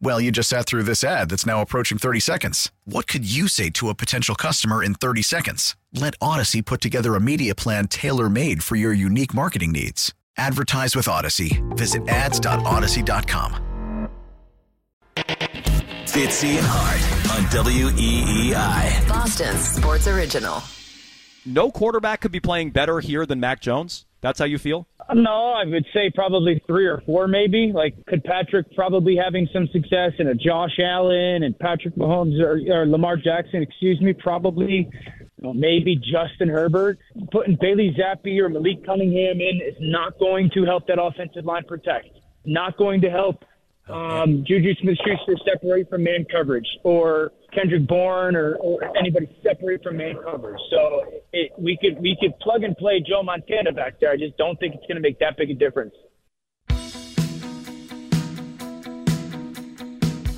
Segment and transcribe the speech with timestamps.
[0.00, 2.70] Well, you just sat through this ad that's now approaching 30 seconds.
[2.84, 5.76] What could you say to a potential customer in 30 seconds?
[5.92, 10.12] Let Odyssey put together a media plan tailor made for your unique marketing needs.
[10.36, 11.62] Advertise with Odyssey.
[11.70, 14.08] Visit ads.odyssey.com.
[16.06, 19.08] Fitzy and Hart on WEEI.
[19.08, 20.62] Boston's sports original.
[21.46, 24.06] No quarterback could be playing better here than Mac Jones.
[24.20, 24.86] That's how you feel?
[25.12, 27.72] No, I would say probably three or four, maybe.
[27.74, 32.60] Like, could Patrick probably having some success and a Josh Allen and Patrick Mahomes or,
[32.72, 34.88] or Lamar Jackson, excuse me, probably
[35.52, 36.98] maybe Justin Herbert.
[37.30, 41.64] Putting Bailey Zappe or Malik Cunningham in is not going to help that offensive line
[41.68, 42.08] protect.
[42.46, 43.44] Not going to help
[43.88, 49.98] um, Juju Smith-Schuster separate from man coverage, or Kendrick Bourne, or, or anybody separate from
[49.98, 50.58] man coverage.
[50.70, 54.10] So it, we could we could plug and play Joe Montana back there.
[54.10, 55.92] I just don't think it's going to make that big a difference.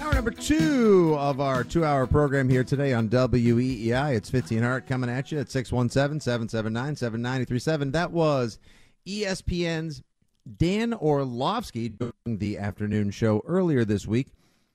[0.01, 4.17] Hour number two of our two-hour program here today on WEEI.
[4.17, 7.93] It's 15 Hart coming at you at 617-779-7937.
[7.93, 8.59] That was
[9.07, 10.03] ESPN's
[10.47, 14.29] Dan Orlovsky during the afternoon show earlier this week.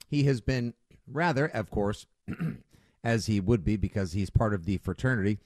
[0.10, 0.74] He has been
[1.08, 2.08] rather, of course,
[3.04, 5.40] as he would be because he's part of the fraternity.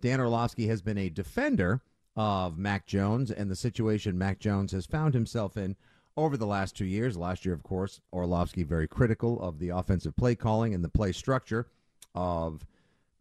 [0.00, 1.82] Dan Orlovsky has been a defender
[2.16, 5.76] of Mac Jones and the situation Mac Jones has found himself in
[6.16, 7.16] over the last two years.
[7.16, 11.12] Last year, of course, Orlovsky very critical of the offensive play calling and the play
[11.12, 11.68] structure
[12.14, 12.66] of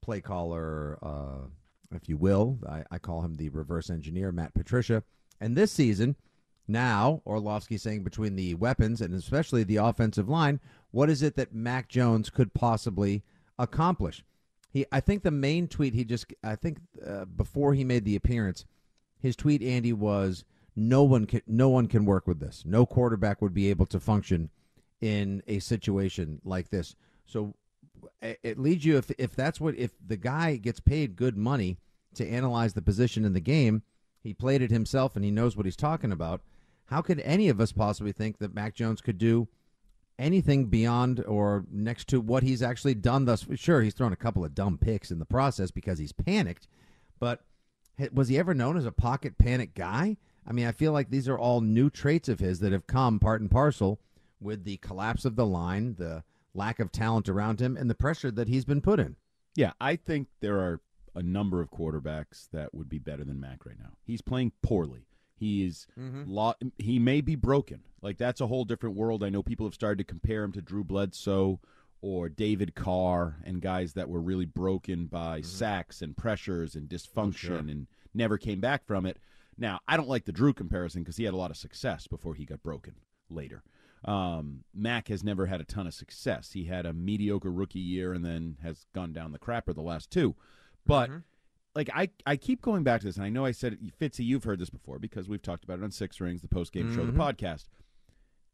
[0.01, 1.47] play caller, uh,
[1.93, 2.57] if you will.
[2.67, 5.03] I, I call him the reverse engineer, Matt Patricia.
[5.39, 6.15] And this season,
[6.67, 10.59] now Orlovsky saying between the weapons and especially the offensive line,
[10.91, 13.23] what is it that Mac Jones could possibly
[13.57, 14.23] accomplish?
[14.69, 18.15] He, I think the main tweet he just, I think uh, before he made the
[18.15, 18.65] appearance,
[19.19, 20.43] his tweet Andy was
[20.75, 22.63] no one can no one can work with this.
[22.65, 24.51] No quarterback would be able to function
[25.01, 26.95] in a situation like this.
[27.25, 27.55] So
[28.21, 31.77] it leads you if if that's what if the guy gets paid good money
[32.13, 33.81] to analyze the position in the game,
[34.21, 36.41] he played it himself and he knows what he's talking about.
[36.87, 39.47] How could any of us possibly think that Mac Jones could do
[40.19, 44.43] anything beyond or next to what he's actually done thus sure he's thrown a couple
[44.43, 46.67] of dumb picks in the process because he's panicked
[47.19, 47.43] but
[48.11, 51.29] was he ever known as a pocket panic guy i mean i feel like these
[51.29, 53.99] are all new traits of his that have come part and parcel
[54.41, 56.23] with the collapse of the line the
[56.55, 59.15] lack of talent around him and the pressure that he's been put in
[59.55, 60.81] Yeah, I think there are
[61.15, 63.93] a number of quarterbacks that would be better than Mac right now.
[64.05, 65.07] He's playing poorly.
[65.37, 66.23] He is mm-hmm.
[66.25, 67.81] lo- he may be broken.
[68.01, 69.23] Like that's a whole different world.
[69.23, 71.59] I know people have started to compare him to Drew Bledsoe
[72.01, 75.47] or David Carr and guys that were really broken by mm-hmm.
[75.47, 79.17] sacks and pressures and dysfunction and never came back from it.
[79.57, 82.35] Now, I don't like the Drew comparison because he had a lot of success before
[82.35, 82.95] he got broken
[83.29, 83.63] later.
[84.05, 86.51] Um, Mac has never had a ton of success.
[86.53, 90.11] He had a mediocre rookie year and then has gone down the crapper the last
[90.11, 90.35] two.
[90.85, 91.19] But mm-hmm.
[91.77, 94.25] Like I, I keep going back to this, and I know I said it, Fitzy,
[94.25, 96.93] you've heard this before because we've talked about it on Six Rings, the post game
[96.93, 97.65] show, the podcast.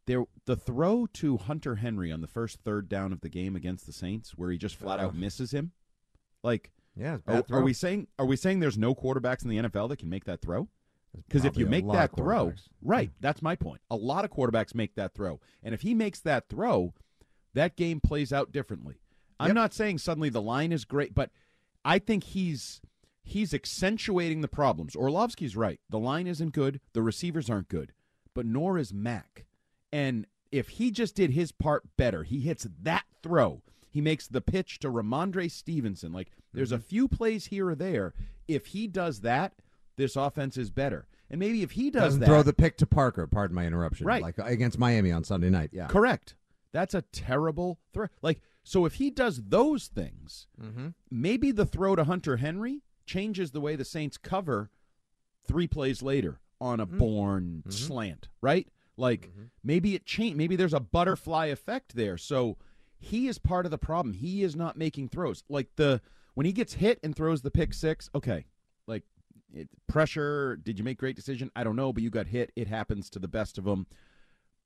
[0.06, 3.86] There, the throw to Hunter Henry on the first third down of the game against
[3.86, 5.72] the Saints, where he just flat out misses him.
[6.44, 9.88] Like, yeah are, are we saying are we saying there's no quarterbacks in the NFL
[9.90, 10.68] that can make that throw?
[11.16, 13.80] Because if you make that throw, right, that's my point.
[13.90, 15.40] A lot of quarterbacks make that throw.
[15.64, 16.94] And if he makes that throw,
[17.54, 18.96] that game plays out differently.
[19.40, 21.30] I'm not saying suddenly the line is great, but
[21.86, 22.82] I think he's
[23.24, 24.96] he's accentuating the problems.
[24.96, 25.80] Orlovsky's right.
[25.90, 27.94] The line isn't good, the receivers aren't good,
[28.34, 29.46] but nor is Mac.
[29.92, 33.62] And if he just did his part better, he hits that throw.
[33.90, 36.12] He makes the pitch to Rhamondre Stevenson.
[36.14, 38.14] Like there's a few plays here or there.
[38.48, 39.54] If he does that,
[39.96, 41.08] this offense is better.
[41.30, 43.26] And maybe if he does doesn't that, throw the pick to Parker.
[43.28, 44.06] Pardon my interruption.
[44.06, 44.22] Right.
[44.22, 45.70] like against Miami on Sunday night.
[45.74, 46.36] Yeah, Correct.
[46.72, 48.08] That's a terrible throw.
[48.24, 50.88] Like, so if he does those things, Mm-hmm.
[51.12, 54.70] maybe the throw to Hunter Henry changes the way the Saints cover
[55.46, 56.98] three plays later on a mm-hmm.
[56.98, 57.72] Bourne mm-hmm.
[57.72, 58.68] slant, right?
[58.98, 59.44] Like mm-hmm.
[59.64, 60.38] maybe it changed.
[60.38, 62.18] Maybe there's a butterfly effect there.
[62.18, 62.58] So
[62.98, 64.14] he is part of the problem.
[64.14, 65.44] He is not making throws.
[65.50, 66.02] Like the
[66.36, 68.10] when he gets hit and throws the pick six.
[68.16, 68.46] Okay,
[68.88, 69.04] like
[69.54, 70.58] it, pressure.
[70.58, 71.52] Did you make great decision?
[71.56, 72.52] I don't know, but you got hit.
[72.56, 73.88] It happens to the best of them.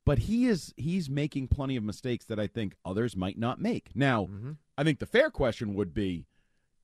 [0.05, 3.89] But he is he's making plenty of mistakes that I think others might not make.
[3.93, 4.29] Now,
[4.77, 6.25] I think the fair question would be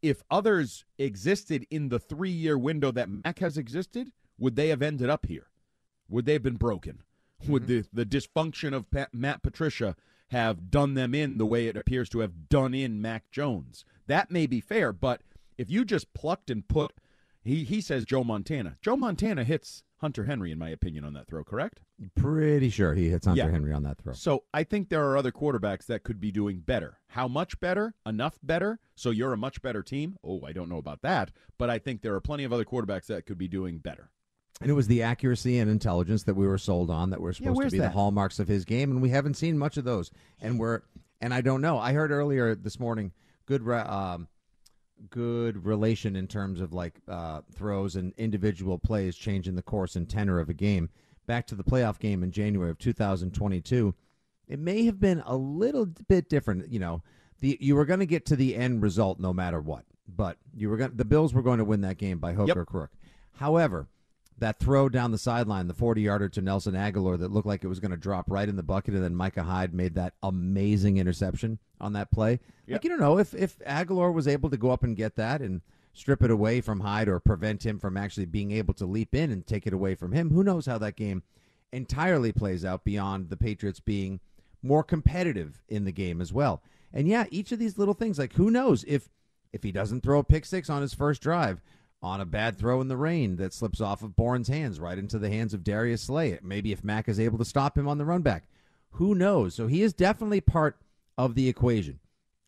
[0.03, 4.83] if others existed in the three year window that Mac has existed, would they have
[4.83, 5.47] ended up here?
[6.09, 7.01] Would they have been broken?
[7.47, 7.95] Would mm-hmm.
[7.95, 9.95] the, the dysfunction of Pat, Matt Patricia
[10.27, 13.85] have done them in the way it appears to have done in Mac Jones?
[14.07, 15.21] That may be fair, but
[15.57, 16.91] if you just plucked and put,
[17.43, 18.77] he, he says Joe Montana.
[18.81, 21.79] Joe Montana hits Hunter Henry, in my opinion, on that throw, correct?
[22.13, 23.49] Pretty sure he hits Hunter Yeah.
[23.49, 24.11] Henry on that throw.
[24.11, 26.99] So I think there are other quarterbacks that could be doing better.
[27.07, 27.95] How much better?
[28.05, 28.79] Enough better?
[28.95, 30.17] So you're a much better team?
[30.21, 33.05] Oh, I don't know about that, but I think there are plenty of other quarterbacks
[33.05, 34.09] that could be doing better.
[34.59, 37.61] And it was the accuracy and intelligence that we were sold on that were supposed
[37.61, 37.85] to be that?
[37.85, 40.11] the hallmarks of his game, and we haven't seen much of those.
[40.41, 40.81] And we're
[41.21, 41.79] and I don't know.
[41.79, 43.13] I heard earlier this morning
[43.45, 44.27] good um,
[45.09, 50.09] good relation in terms of like uh, throws and individual plays changing the course and
[50.09, 50.89] tenor of a game.
[51.25, 53.95] Back to the playoff game in January of 2022,
[54.47, 56.71] it may have been a little bit different.
[56.71, 57.01] You know,
[57.39, 60.69] the you were going to get to the end result no matter what, but you
[60.69, 62.57] were going the Bills were going to win that game by hook Yep.
[62.57, 62.91] or crook.
[63.37, 63.87] However,
[64.39, 67.67] that throw down the sideline, the 40 yarder to Nelson Agholor that looked like it
[67.67, 70.97] was going to drop right in the bucket, and then Micah Hyde made that amazing
[70.97, 72.39] interception on that play.
[72.75, 75.41] Like, you don't know if, if Aguilar was able to go up and get that
[75.41, 75.61] and
[75.93, 79.31] strip it away from Hyde or prevent him from actually being able to leap in
[79.31, 80.31] and take it away from him.
[80.31, 81.23] Who knows how that game
[81.71, 84.19] entirely plays out beyond the Patriots being
[84.61, 86.63] more competitive in the game as well.
[86.91, 89.09] And yeah, each of these little things, like who knows if
[89.51, 91.61] if he doesn't throw a pick six on his first drive,
[92.03, 95.17] on a bad throw in the rain that slips off of Bourne's hands right into
[95.17, 96.37] the hands of Darius Slay.
[96.43, 98.43] Maybe if Mac is able to stop him on the run back.
[98.97, 99.55] Who knows?
[99.55, 100.77] So he is definitely part
[101.17, 101.99] of the equation.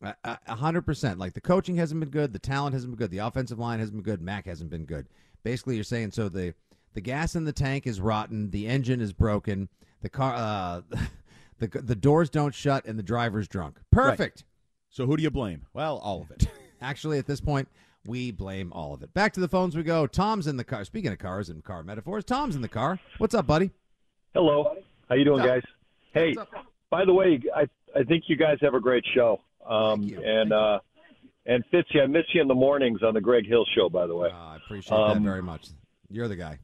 [0.02, 1.18] A- hundred percent.
[1.18, 3.96] Like the coaching hasn't been good, the talent hasn't been good, the offensive line hasn't
[3.96, 5.06] been good, Mac hasn't been good.
[5.42, 6.54] Basically, you're saying so the
[6.92, 9.68] the gas in the tank is rotten, the engine is broken,
[10.02, 10.82] the car, uh,
[11.58, 13.78] the the doors don't shut, and the driver's drunk.
[13.90, 14.44] Perfect.
[14.90, 15.62] So who do you blame?
[15.72, 16.46] Well, all of it.
[16.82, 17.68] Actually, at this point,
[18.06, 19.12] we blame all of it.
[19.14, 20.06] Back to the phones we go.
[20.06, 20.84] Tom's in the car.
[20.84, 22.98] Speaking of cars and car metaphors, Tom's in the car.
[23.18, 23.70] What's up, buddy?
[24.34, 24.76] Hello.
[25.08, 25.62] How you doing, guys?
[26.12, 26.34] Hey,
[26.90, 27.62] by the way, I
[27.98, 29.40] I think you guys have a great show.
[29.66, 30.16] Um, Thank you.
[30.18, 30.56] And Thank you.
[30.56, 30.78] uh,
[31.46, 33.88] and Fitzy, I miss you in the mornings on the Greg Hill show.
[33.88, 34.28] By the way.
[34.30, 35.68] Uh, I appreciate that Um, very much.
[36.10, 36.58] You're the guy.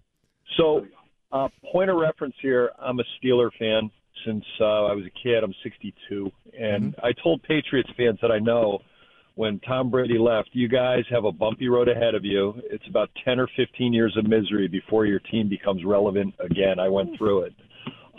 [0.57, 0.87] So,
[1.33, 3.91] uh, point of reference here, I'm a Steeler fan
[4.27, 5.43] since uh, I was a kid.
[5.43, 6.31] I'm 62.
[6.59, 8.81] And I told Patriots fans that I know
[9.35, 12.55] when Tom Brady left, you guys have a bumpy road ahead of you.
[12.71, 16.79] It's about 10 or 15 years of misery before your team becomes relevant again.
[16.79, 17.55] I went through it.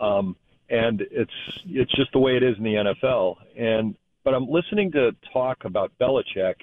[0.02, 0.36] Um,
[0.70, 1.32] and it's
[1.68, 3.36] it's just the way it is in the NFL.
[3.58, 6.56] And but I'm listening to talk about Belichick,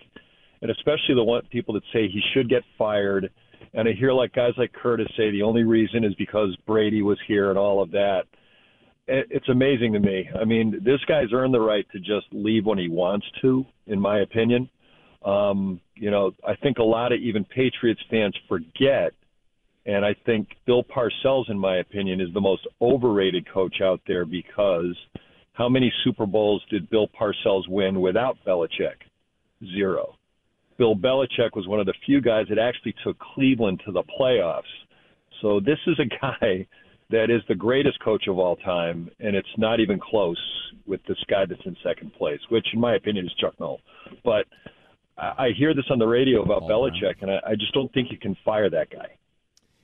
[0.63, 3.31] and especially the one people that say he should get fired.
[3.73, 7.19] And I hear like guys like Curtis say the only reason is because Brady was
[7.29, 8.25] here and all of that.
[9.11, 10.29] It- It's amazing to me.
[10.39, 14.01] I mean, this guy's earned the right to just leave when he wants to, in
[14.01, 14.69] my opinion.
[15.23, 19.13] Um, you know, I think a lot of even Patriots fans forget,
[19.85, 24.25] and I think Bill Parcells, in my opinion, is the most overrated coach out there
[24.25, 24.97] because
[25.53, 28.97] how many Super Bowls did Bill Parcells win without Belichick?
[29.75, 30.15] Zero.
[30.79, 34.63] Bill Belichick was one of the few guys that actually took Cleveland to the playoffs.
[35.43, 36.67] So this is a guy
[37.11, 40.41] that is the greatest coach of all time, and it's not even close
[40.87, 43.81] with this guy that's in second place, which, in my opinion, is Chuck Noll.
[44.25, 44.47] But
[45.19, 47.93] I, I hear this on the radio about All Belichick, and I, I just don't
[47.93, 49.17] think you can fire that guy.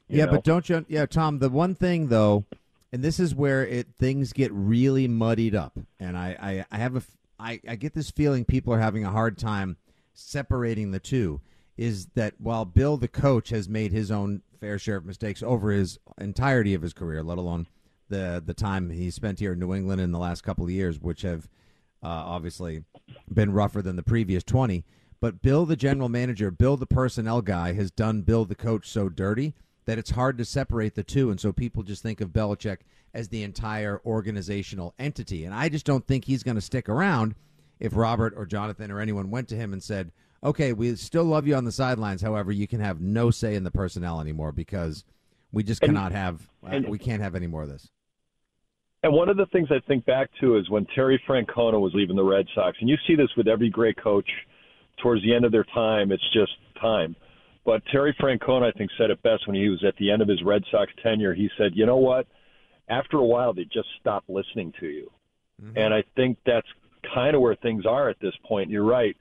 [0.08, 0.32] Yeah, know?
[0.32, 0.84] but don't you?
[0.88, 1.40] Yeah, Tom.
[1.40, 2.44] The one thing though,
[2.92, 6.94] and this is where it things get really muddied up, and I, I, I have
[6.94, 9.76] a, f- I, I get this feeling people are having a hard time
[10.14, 11.40] separating the two.
[11.76, 15.70] Is that while Bill the coach has made his own fair share of mistakes over
[15.70, 17.66] his entirety of his career, let alone
[18.08, 21.00] the the time he spent here in New England in the last couple of years,
[21.00, 21.48] which have
[22.02, 22.84] uh, obviously
[23.32, 24.84] been rougher than the previous 20.
[25.20, 29.08] But Bill, the general manager, Bill, the personnel guy, has done Bill, the coach, so
[29.08, 29.54] dirty
[29.86, 31.30] that it's hard to separate the two.
[31.30, 32.78] And so people just think of Belichick
[33.14, 35.44] as the entire organizational entity.
[35.44, 37.34] And I just don't think he's going to stick around
[37.80, 40.12] if Robert or Jonathan or anyone went to him and said,
[40.46, 42.22] okay, we still love you on the sidelines.
[42.22, 45.04] However, you can have no say in the personnel anymore because
[45.52, 47.90] we just And- cannot have, and- we can't have any more of this.
[49.02, 52.16] And one of the things I think back to is when Terry Francona was leaving
[52.16, 54.28] the Red Sox, and you see this with every great coach
[54.96, 57.14] towards the end of their time, it's just time.
[57.64, 60.28] But Terry Francona, I think, said it best when he was at the end of
[60.28, 61.34] his Red Sox tenure.
[61.34, 62.26] He said, "You know what?
[62.88, 65.10] After a while, they just stop listening to you."
[65.62, 65.78] Mm-hmm.
[65.78, 66.68] And I think that's
[67.14, 68.70] kind of where things are at this point.
[68.70, 69.16] You're right.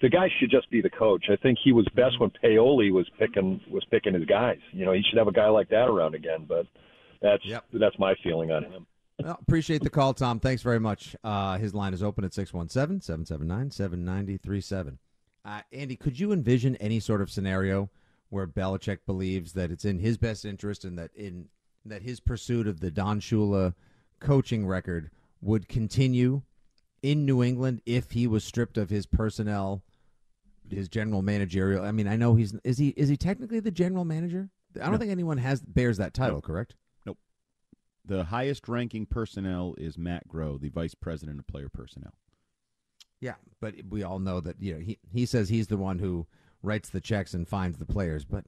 [0.00, 1.26] The guy should just be the coach.
[1.30, 4.58] I think he was best when Pioli was picking was picking his guys.
[4.72, 6.46] You know, he should have a guy like that around again.
[6.48, 6.66] But
[7.20, 7.64] that's yep.
[7.72, 8.86] that's my feeling on him.
[9.22, 10.40] Well, appreciate the call, Tom.
[10.40, 11.14] Thanks very much.
[11.22, 14.98] Uh, his line is open at 617 779 7937.
[15.44, 17.90] Uh, Andy, could you envision any sort of scenario
[18.30, 21.48] where Belichick believes that it's in his best interest and that in
[21.84, 23.74] that his pursuit of the Don Shula
[24.20, 26.42] coaching record would continue
[27.02, 29.82] in New England if he was stripped of his personnel,
[30.72, 31.84] his general managerial.
[31.84, 34.50] I mean, I know he's is he is he technically the general manager?
[34.76, 34.98] I don't no.
[34.98, 36.40] think anyone has bears that title, no.
[36.40, 36.76] correct?
[37.04, 37.18] Nope.
[38.04, 42.14] The highest ranking personnel is Matt Groh, the vice president of player personnel.
[43.20, 46.26] Yeah, but we all know that you know he he says he's the one who
[46.62, 48.44] writes the checks and finds the players, but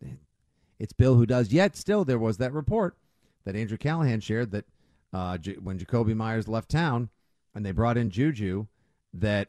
[0.79, 1.52] it's Bill who does.
[1.52, 2.97] Yet still, there was that report
[3.45, 4.64] that Andrew Callahan shared that
[5.12, 7.11] uh, when Jakobi Meyers left town
[7.55, 8.67] and they brought in Juju,
[9.14, 9.49] that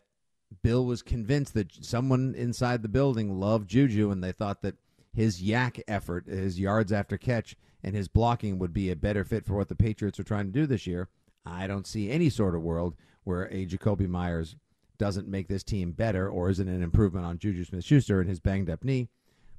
[0.61, 4.75] Bill was convinced that someone inside the building loved Juju and they thought that
[5.13, 9.45] his YAC effort, his yards after catch, and his blocking would be a better fit
[9.45, 11.09] for what the Patriots are trying to do this year.
[11.45, 14.55] I don't see any sort of world where a Jakobi Meyers
[14.97, 18.39] doesn't make this team better or isn't an improvement on Juju Smith Schuster and his
[18.39, 19.09] banged up knee.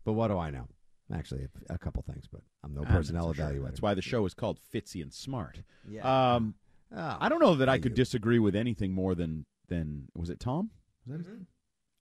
[0.04, 0.66] But what do I know?
[1.12, 3.54] Actually, a, a couple things, but I'm no personnel evaluator.
[3.54, 3.64] Sure.
[3.64, 5.60] That's why the show is called Fitzy and Smart.
[5.86, 6.34] Yeah.
[6.34, 6.54] Um,
[6.96, 7.96] oh, I don't know that I could you.
[7.96, 10.70] disagree with anything more than than was it Tom?
[11.06, 11.42] Was mm-hmm.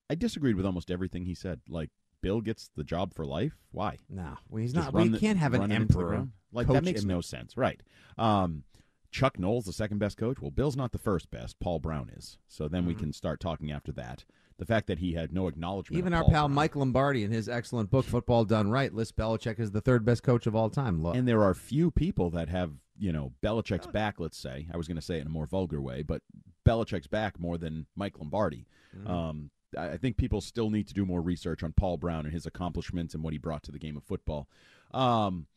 [0.09, 1.61] I disagreed with almost everything he said.
[1.67, 1.89] Like
[2.21, 3.53] Bill gets the job for life.
[3.71, 3.97] Why?
[4.09, 4.93] No, well, he's Just not.
[4.93, 6.27] We the, can't have an emperor.
[6.51, 7.09] Like that makes him.
[7.09, 7.81] no sense, right?
[8.17, 8.63] Um,
[9.11, 10.39] Chuck Noll's the second best coach.
[10.41, 11.59] Well, Bill's not the first best.
[11.59, 12.39] Paul Brown is.
[12.47, 12.87] So then mm-hmm.
[12.89, 14.25] we can start talking after that.
[14.57, 15.97] The fact that he had no acknowledgement.
[15.97, 16.55] Even our Paul pal Brown.
[16.55, 20.23] Mike Lombardi in his excellent book "Football Done Right" lists Belichick as the third best
[20.23, 21.01] coach of all time.
[21.01, 21.15] Look.
[21.15, 24.19] And there are few people that have you know Belichick's back.
[24.19, 26.21] Let's say I was going to say it in a more vulgar way, but
[26.65, 28.65] Belichick's back more than Mike Lombardi.
[28.97, 29.07] Mm-hmm.
[29.07, 32.45] Um, I think people still need to do more research on Paul Brown and his
[32.45, 34.47] accomplishments and what he brought to the game of football.
[34.93, 35.47] Um,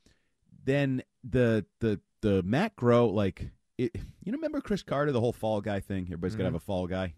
[0.65, 3.95] then the the the Matt Groh like it,
[4.25, 6.05] you remember Chris Carter, the whole fall guy thing?
[6.05, 6.39] Everybody's mm-hmm.
[6.39, 7.15] gonna have a fall guy.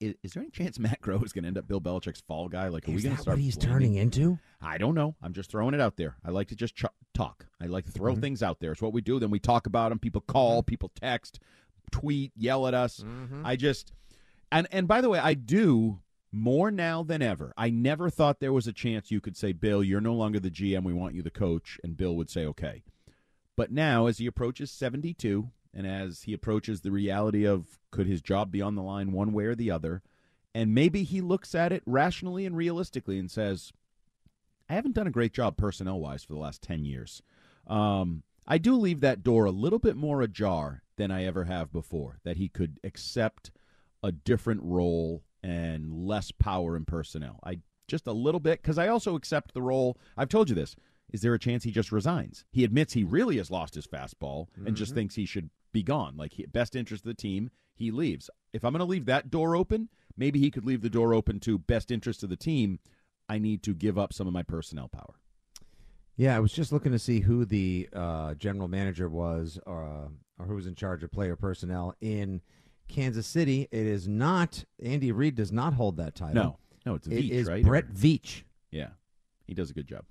[0.00, 2.48] Is, is, there any chance Matt Groh is going to end up Bill Belichick's fall
[2.48, 2.66] guy?
[2.66, 3.36] Like, are is we to start?
[3.36, 4.36] What he's turning into?
[4.60, 5.14] I don't know.
[5.22, 6.16] I'm just throwing it out there.
[6.24, 7.46] I like to just ch- talk.
[7.60, 8.20] I like to throw mm-hmm.
[8.20, 8.72] things out there.
[8.72, 9.20] It's what we do.
[9.20, 10.00] Then we talk about them.
[10.00, 10.66] People call, mm-hmm.
[10.66, 11.38] people text,
[11.92, 12.98] tweet, yell at us.
[12.98, 13.46] Mm-hmm.
[13.46, 13.92] I just
[14.50, 16.00] and and by the way, I do
[16.32, 17.52] more now than ever.
[17.56, 20.50] I never thought there was a chance you could say, Bill, you're no longer the
[20.50, 20.82] GM.
[20.82, 22.82] We want you the coach, and Bill would say, okay.
[23.54, 28.22] But now, as he approaches 72, and as he approaches the reality of could his
[28.22, 30.02] job be on the line one way or the other,
[30.54, 33.72] and maybe he looks at it rationally and realistically and says,
[34.68, 37.22] I haven't done a great job personnel wise for the last 10 years.
[37.66, 41.72] Um, I do leave that door a little bit more ajar than I ever have
[41.72, 43.50] before, that he could accept
[44.04, 47.40] a different role and less power and personnel.
[47.42, 49.98] I just a little bit because I also accept the role.
[50.16, 50.76] I've told you this.
[51.12, 52.44] Is there a chance he just resigns?
[52.52, 54.74] He admits he really has lost his fastball and mm-hmm.
[54.76, 56.16] just thinks he should be gone.
[56.16, 58.30] Like he, best interest of the team, he leaves.
[58.52, 61.40] If I'm going to leave that door open, maybe he could leave the door open
[61.40, 62.78] to best interest of the team.
[63.28, 65.16] I need to give up some of my personnel power.
[66.16, 70.08] Yeah, I was just looking to see who the uh, general manager was, uh,
[70.42, 72.40] or who was in charge of player personnel in
[72.88, 73.68] Kansas City.
[73.70, 75.36] It is not Andy Reid.
[75.36, 76.34] Does not hold that title.
[76.34, 77.64] No, no, it's Veach, it is right?
[77.64, 78.42] Brett Veach.
[78.70, 78.88] Yeah,
[79.46, 80.04] he does a good job.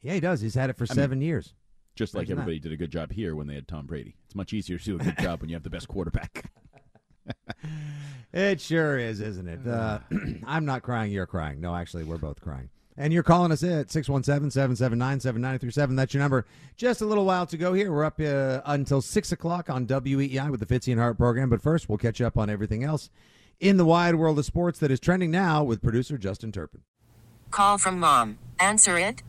[0.00, 0.40] Yeah, he does.
[0.40, 1.54] He's had it for I seven mean, years.
[1.96, 2.68] Just like everybody that.
[2.68, 4.16] did a good job here when they had Tom Brady.
[4.24, 6.50] It's much easier to do a good job when you have the best quarterback.
[8.32, 9.66] it sure is, isn't it?
[9.66, 10.00] Uh,
[10.46, 11.12] I'm not crying.
[11.12, 11.60] You're crying.
[11.60, 12.68] No, actually, we're both crying.
[12.96, 15.96] And you're calling us at 617 779 7937.
[15.96, 16.46] That's your number.
[16.76, 17.92] Just a little while to go here.
[17.92, 21.50] We're up uh, until 6 o'clock on WEEI with the Fitzy and Hart program.
[21.50, 23.10] But first, we'll catch up on everything else
[23.58, 26.82] in the wide world of sports that is trending now with producer Justin Turpin.
[27.50, 28.38] Call from mom.
[28.60, 29.22] Answer it.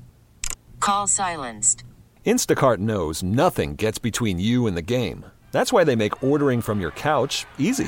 [0.80, 1.84] Call silenced.
[2.26, 5.26] Instacart knows nothing gets between you and the game.
[5.52, 7.88] That's why they make ordering from your couch easy.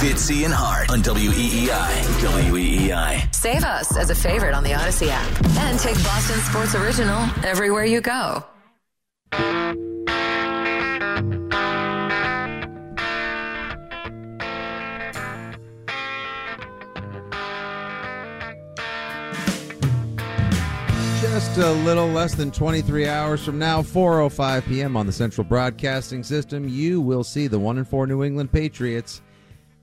[0.00, 1.68] Fitzy and Hart on WEEI.
[2.48, 3.34] WEEI.
[3.34, 7.84] Save us as a favorite on the Odyssey app and take Boston Sports Original everywhere
[7.84, 8.42] you go.
[21.20, 24.96] Just a little less than 23 hours from now, 4:05 p.m.
[24.96, 29.20] on the Central Broadcasting System, you will see the 1 and 4 New England Patriots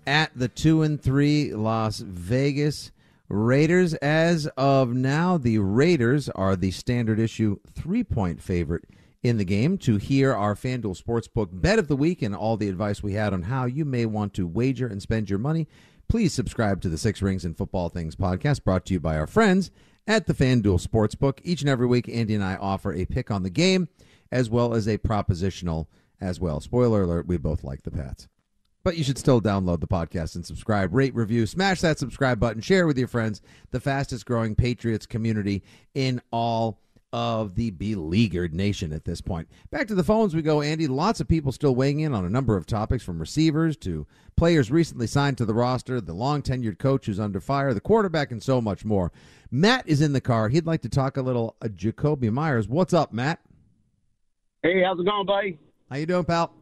[0.08, 2.92] at the 2 and 3 Las Vegas
[3.28, 3.94] Raiders.
[3.96, 8.86] As of now, the Raiders are the standard issue 3-point favorite
[9.22, 9.78] in the game.
[9.80, 13.34] To hear our FanDuel Sportsbook bet of the week and all the advice we had
[13.34, 15.68] on how you may want to wager and spend your money,
[16.08, 19.28] please subscribe to the Six Rings and Football Things podcast brought to you by our
[19.28, 19.72] friends
[20.08, 21.40] at the FanDuel Sportsbook.
[21.44, 23.90] Each and every week, Andy and I offer a pick on the game
[24.32, 25.88] as well as a propositional
[26.22, 26.62] as well.
[26.62, 28.30] Spoiler alert, we both like the Pats.
[28.88, 32.62] But you should still download the podcast and subscribe, rate, review, smash that subscribe button,
[32.62, 33.42] share with your friends.
[33.72, 35.62] The fastest growing Patriots community
[35.94, 36.80] in all
[37.12, 39.50] of the beleaguered nation at this point.
[39.72, 40.88] Back to the phones we go, Andy.
[40.88, 44.72] Lots of people still weighing in on a number of topics from receivers to players
[44.72, 48.42] recently signed to the roster, the long tenured coach who's under fire, the quarterback, and
[48.42, 49.12] so much more.
[49.52, 50.48] Matt is in the car.
[50.48, 52.70] He'd like to talk a little uh, Jakobi Meyers.
[52.70, 53.42] What's up, Matt?
[54.64, 55.60] Hey, how's it going, buddy?
[55.90, 56.54] How you doing, pal?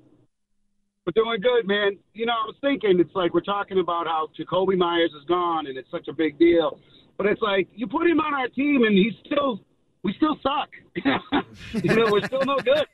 [1.05, 1.99] We're doing good, man.
[2.13, 5.67] You know, I was thinking it's like we're talking about how Jakobi Meyers is gone
[5.67, 6.79] and it's such a big deal,
[7.15, 9.61] but it's like you put him on our team and he's still
[10.01, 10.69] we still suck.
[11.83, 12.85] you know, we're still no good.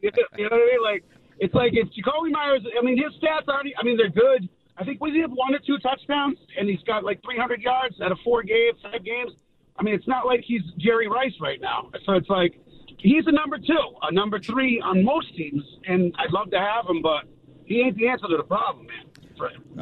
[0.00, 0.82] You know, you know what I mean?
[0.82, 1.04] Like
[1.38, 2.62] it's like if Jakobi Meyers.
[2.76, 3.74] I mean, his stats already.
[3.78, 4.48] I mean, they're good.
[4.76, 8.10] I think we have one or two touchdowns, and he's got like 300 yards out
[8.10, 9.32] of four games, five games.
[9.76, 11.90] I mean, it's not like he's Jerry Rice right now.
[12.06, 12.58] So it's like
[12.98, 16.86] he's a number two, a number three on most teams, and I'd love to have
[16.88, 17.31] him, but
[17.64, 19.06] he ain't the answer to the problem, man.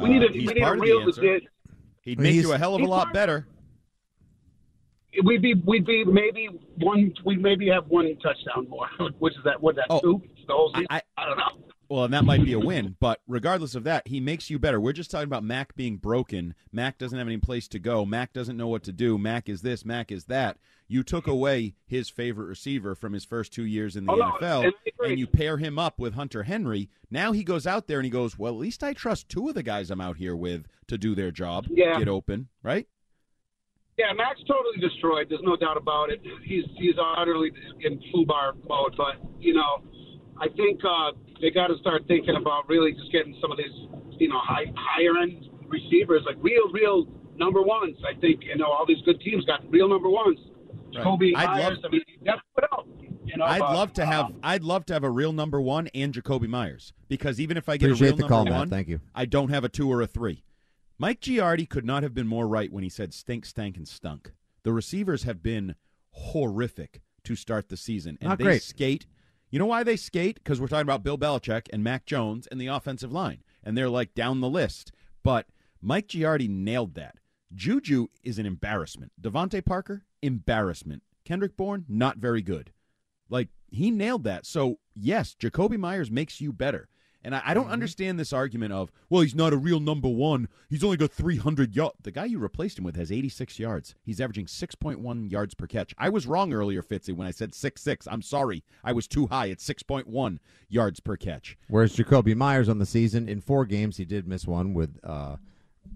[0.03, 1.21] We need a, Uh, he's we need a part of real answer.
[1.21, 1.43] legit.
[2.01, 3.47] He'd make He's- you a hell of a lot part- better.
[5.23, 7.13] We'd be we'd be maybe one.
[7.25, 8.87] We would maybe have one touchdown more,
[9.19, 10.87] which is that what that Oh, two the whole season.
[10.89, 11.49] I- I don't know.
[11.89, 14.79] Well, and that might be a win, but regardless of that, he makes you better.
[14.79, 16.55] We're just talking about Mac being broken.
[16.71, 18.05] Mac doesn't have any place to go.
[18.05, 19.17] Mac doesn't know what to do.
[19.17, 19.83] Mac is this.
[19.83, 20.57] Mac is that.
[20.91, 24.65] You took away his favorite receiver from his first two years in the Oh, NFL,
[24.65, 24.73] and
[25.09, 26.89] and you pair him up with Hunter Henry.
[27.09, 29.55] Now he goes out there and he goes, "Well, at least I trust two of
[29.55, 31.97] the guys I'm out here with to do their job, Yeah.
[31.97, 32.87] get open, right?"
[33.97, 35.27] Yeah, Max totally destroyed.
[35.29, 36.21] There's no doubt about it.
[36.43, 37.51] He's he's utterly
[37.81, 38.95] in foobar mode.
[38.97, 39.83] But you know,
[40.41, 44.19] I think uh, they got to start thinking about really just getting some of these,
[44.19, 47.95] you know, high higher end receivers, like real, real number ones.
[48.05, 50.37] I think you know all these good teams got real number ones.
[50.93, 51.03] Right.
[51.03, 51.77] Kobe I'd Myers.
[51.77, 52.87] love- I mean, that's what else.
[53.25, 55.61] You know, I'd but, love to have um, I'd love to have a real number
[55.61, 58.53] one and Jakobi Meyers because even if I get a real number call, Matt.
[58.53, 58.99] one, Thank you.
[59.15, 60.43] I don't have a two or a three.
[60.97, 64.33] Mike Giardi could not have been more right when he said stink, stank, and stunk.
[64.63, 65.75] The receivers have been
[66.11, 68.61] horrific to start the season, and Not they great.
[68.63, 69.07] skate.
[69.49, 70.35] You know why they skate?
[70.35, 73.89] Because we're talking about Bill Belichick and Mac Jones and the offensive line, and they're
[73.89, 74.91] like down the list.
[75.23, 75.47] But
[75.81, 77.15] Mike Giardi nailed that.
[77.53, 79.11] Juju is an embarrassment.
[79.21, 81.03] DeVante Parker, embarrassment.
[81.25, 82.71] Kendrick Bourne, not very good.
[83.29, 84.45] Like he nailed that.
[84.45, 86.89] So yes, Jakobi Meyers makes you better.
[87.23, 90.47] And I, I don't understand this argument of, well, he's not a real number one.
[90.69, 91.95] He's only got 300 yards.
[92.01, 93.95] The guy you replaced him with has 86 yards.
[94.03, 95.93] He's averaging 6.1 yards per catch.
[95.97, 98.07] I was wrong earlier, Fitzy, when I said 6.6.
[98.09, 98.63] I'm sorry.
[98.83, 101.57] I was too high at 6.1 yards per catch.
[101.67, 105.35] Whereas Jakobi Meyers on the season in four games, he did miss one with uh,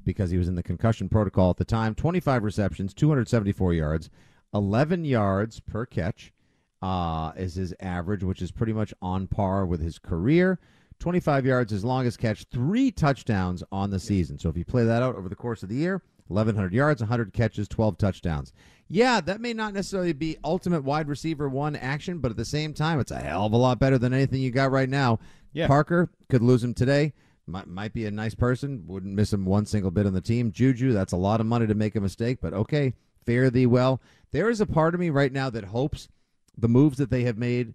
[0.03, 1.95] because he was in the concussion protocol at the time.
[1.95, 4.09] Twenty five receptions, two hundred seventy four yards,
[4.53, 6.33] eleven yards per catch
[6.81, 10.59] uh, is his average, which is pretty much on par with his career.
[10.99, 14.37] Twenty five yards his longest catch, three touchdowns on the season.
[14.39, 17.01] So if you play that out over the course of the year, eleven hundred yards,
[17.01, 18.53] hundred catches, twelve touchdowns.
[18.87, 22.73] Yeah, that may not necessarily be ultimate wide receiver one action, but at the same
[22.73, 25.19] time, it's a hell of a lot better than anything you got right now.
[25.53, 25.67] Yeah.
[25.67, 27.13] Parker could lose him today.
[27.47, 28.83] Might, might be a nice person.
[28.87, 30.51] Wouldn't miss him one single bit on the team.
[30.51, 32.93] Juju, that's a lot of money to make a mistake, but okay,
[33.25, 34.01] fare thee well.
[34.31, 36.09] There is a part of me right now that hopes
[36.57, 37.73] the moves that they have made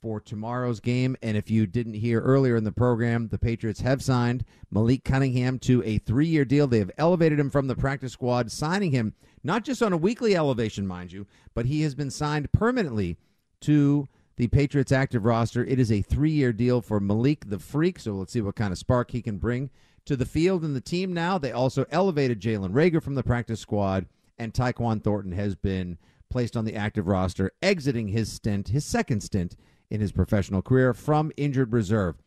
[0.00, 1.16] for tomorrow's game.
[1.22, 5.58] And if you didn't hear earlier in the program, the Patriots have signed Malik Cunningham
[5.60, 6.66] to a three year deal.
[6.66, 10.36] They have elevated him from the practice squad, signing him not just on a weekly
[10.36, 13.16] elevation, mind you, but he has been signed permanently
[13.62, 15.64] to the Patriots active roster.
[15.64, 18.72] It is a three year deal for Malik the Freak, so let's see what kind
[18.72, 19.68] of spark he can bring
[20.06, 21.38] to the field and the team now.
[21.38, 24.06] They also elevated Jalen Reagor from the practice squad,
[24.38, 25.98] and Tyquan Thornton has been
[26.30, 29.56] placed on the active roster, exiting his stint, his second stint
[29.90, 32.22] in his professional career from injured reserve.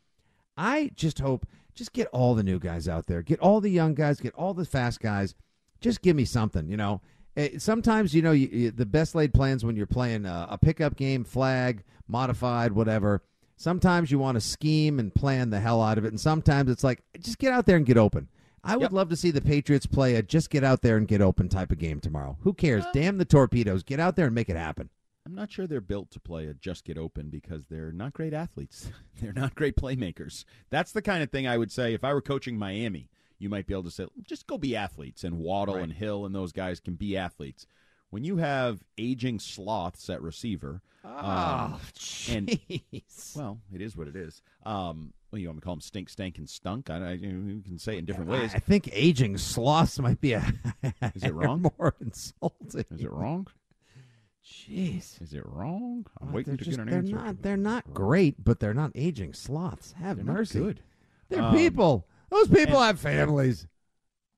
[0.58, 3.94] I just hope, just get all the new guys out there, get all the young
[3.94, 5.34] guys, get all the fast guys.
[5.80, 7.02] Just give me something, you know.
[7.38, 10.58] Eh, Sometimes, you know, you, you, the best laid plans when you're playing a, a
[10.58, 13.22] pickup game, flag, modified, whatever.
[13.56, 16.84] Sometimes you want to scheme and plan the hell out of it, and sometimes it's
[16.84, 18.28] like just get out there and get open.
[18.64, 21.22] I would love to see the Patriots play a just get out there and get
[21.22, 22.38] open type of game tomorrow.
[22.42, 22.84] Who cares?
[22.94, 23.84] Damn the torpedoes.
[23.84, 24.90] Get out there and make it happen.
[25.26, 28.34] I'm not sure they're built to play a just get open because they're not great
[28.34, 28.92] athletes.
[29.22, 30.46] they're not great playmakers.
[30.70, 33.10] That's the kind of thing I would say if I were coaching Miami,
[33.42, 35.24] you might be able to say, just go be athletes.
[35.24, 37.66] And Waddle and Hill and those guys can be athletes.
[38.10, 41.80] When you have aging sloths at receiver, Oh,
[42.30, 43.36] and jeez.
[43.36, 44.44] well, it is what it is.
[44.66, 46.90] Um, well, you want me to call them stink, stank, and stunk?
[46.92, 48.52] I, I you can say it in different ways.
[48.54, 50.44] I think aging sloths might be a
[51.16, 51.62] Is it wrong?
[51.80, 52.86] more insulting.
[52.92, 53.48] Is it wrong?
[54.46, 55.22] Jeez.
[55.22, 56.06] Is it wrong?
[56.20, 57.16] I'm waiting to just- get an they're answer.
[57.16, 59.94] not they're not great, but they're not aging sloths.
[59.94, 60.60] Have They're mercy.
[60.60, 60.82] good.
[61.30, 62.08] They're Um, people.
[62.32, 63.68] Those people and- have families.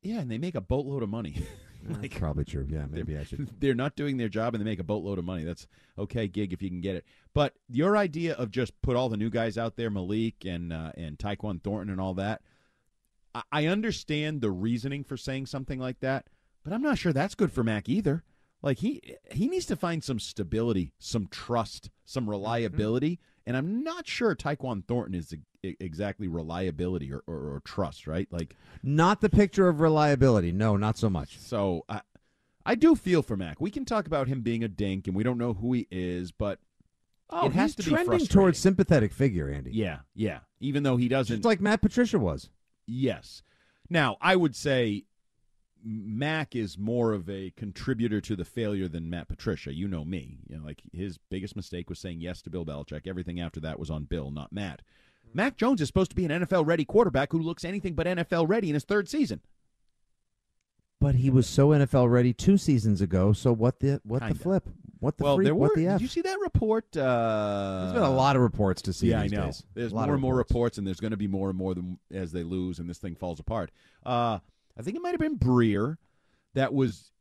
[0.01, 1.43] Yeah, and they make a boatload of money.
[1.85, 2.65] Like, probably true.
[2.69, 3.49] Yeah, maybe I should.
[3.59, 5.43] They're not doing their job and they make a boatload of money.
[5.43, 5.67] That's
[5.99, 7.05] okay gig if you can get it.
[7.33, 10.93] But your idea of just put all the new guys out there, Malik and uh,
[10.95, 12.41] and Tyquan Thornton and all that,
[13.35, 16.27] I, I understand the reasoning for saying something like that,
[16.63, 18.23] but I'm not sure that's good for Mac either.
[18.63, 22.31] Like he he needs to find some stability, some trust, some mm-hmm.
[22.31, 28.27] reliability, and I'm not sure Tyquan Thornton is exactly reliability or, or, or trust, right?
[28.31, 30.51] Like Not the picture of reliability.
[30.53, 31.37] No, not so much.
[31.37, 32.01] so I,
[32.65, 33.59] I do feel for Mac.
[33.59, 36.31] We can talk about him being a dink, and we don't know who he is,
[36.31, 36.59] but
[37.29, 39.71] Oh, it has he's to be trending towards sympathetic figure, Andy.
[39.71, 40.39] Yeah, yeah.
[40.59, 42.49] Even though he doesn't, Just like Matt Patricia was.
[42.87, 43.43] yes.
[43.89, 45.03] Now I would say
[45.85, 49.73] Mac is more of a contributor to the failure than Matt Patricia.
[49.73, 50.39] You know me.
[50.47, 53.05] You know, like his biggest mistake was saying yes to Bill Belichick.
[53.07, 54.81] Everything after that was on Bill, not Matt.
[55.33, 58.47] Mac Jones is supposed to be an NFL ready quarterback who looks anything but NFL
[58.47, 59.41] ready in his third season.
[61.01, 63.33] But he was so NFL ready two seasons ago.
[63.33, 64.35] So what the what Kinda.
[64.35, 64.69] the flip?
[64.99, 65.47] What the well, freak?
[65.47, 65.67] there were.
[65.67, 66.95] what the did you see that report?
[66.95, 69.09] Uh, There's been a lot of reports to see.
[69.09, 69.47] yeah, I know.
[69.47, 69.65] days.
[69.73, 70.77] There's more and more reports.
[70.77, 73.15] and there's going to be more and more than, as they lose, and this thing
[73.15, 73.71] falls apart.
[74.05, 74.39] Uh,
[74.77, 75.97] I think it might have been Breer
[76.53, 77.11] that was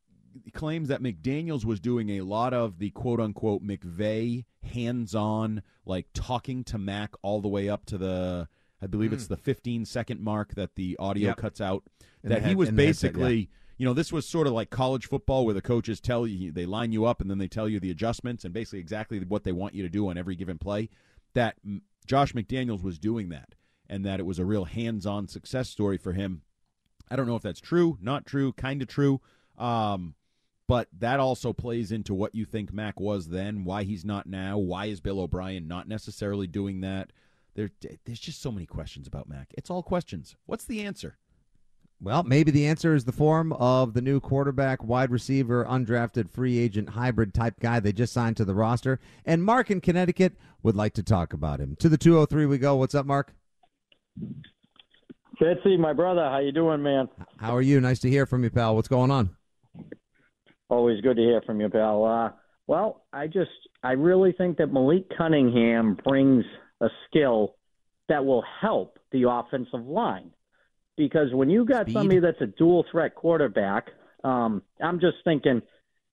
[0.53, 6.07] claims that McDaniels was doing a lot of the quote unquote McVay hands on, like
[6.15, 8.49] talking to Mac all the way up to the,
[8.81, 11.31] I believe it's the 15 second mark that the audio Mm.
[11.33, 11.37] Yep.
[11.37, 11.85] cuts out.
[12.25, 13.51] In that he was the headset, basically.
[13.79, 16.67] You know, this was sort of like college football where the coaches tell you, they
[16.67, 19.53] line you up and then they tell you the adjustments and basically exactly what they
[19.53, 20.89] want you to do on every given play.
[21.35, 23.55] That mm, Josh McDaniels was doing that
[23.89, 26.43] and that it was a real hands on success story for him.
[27.13, 29.21] I don't know if that's true, not true, kind of true.
[29.59, 30.15] Um,
[30.67, 34.57] but that also plays into what you think Mac was then, why he's not now,
[34.57, 37.13] why is Bill O'Brien not necessarily doing that?
[37.55, 37.71] There,
[38.07, 39.53] there's just so many questions about Mac.
[39.59, 40.37] It's all questions.
[40.47, 41.19] What's the answer?
[42.01, 46.59] Well, maybe the answer is the form of the new quarterback, wide receiver, undrafted free
[46.59, 48.99] agent hybrid type guy they just signed to the roster.
[49.27, 51.77] And Mark in Connecticut would like to talk about him.
[51.77, 52.77] To the 203 we go.
[52.77, 53.35] What's up, Mark?
[55.43, 57.09] Fitzy, my brother, how you doing, man?
[57.39, 57.81] How are you?
[57.81, 58.77] Nice to hear from you, pal.
[58.77, 59.31] What's going on?
[60.69, 62.05] Always good to hear from you, pal.
[62.05, 62.31] Uh,
[62.69, 63.51] well, I just,
[63.83, 66.45] I really think that Malik Cunningham brings
[66.81, 67.57] a skill
[68.09, 70.31] that will help the offensive line.
[70.97, 71.95] Because when you got Speed.
[71.95, 73.89] somebody that's a dual threat quarterback,
[74.23, 75.61] um, I'm just thinking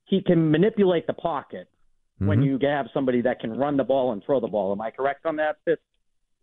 [0.05, 1.69] he can manipulate the pocket
[2.17, 2.45] when Mhm.
[2.45, 4.71] you have somebody that can run the ball and throw the ball.
[4.71, 5.81] Am I correct on that, Fitz?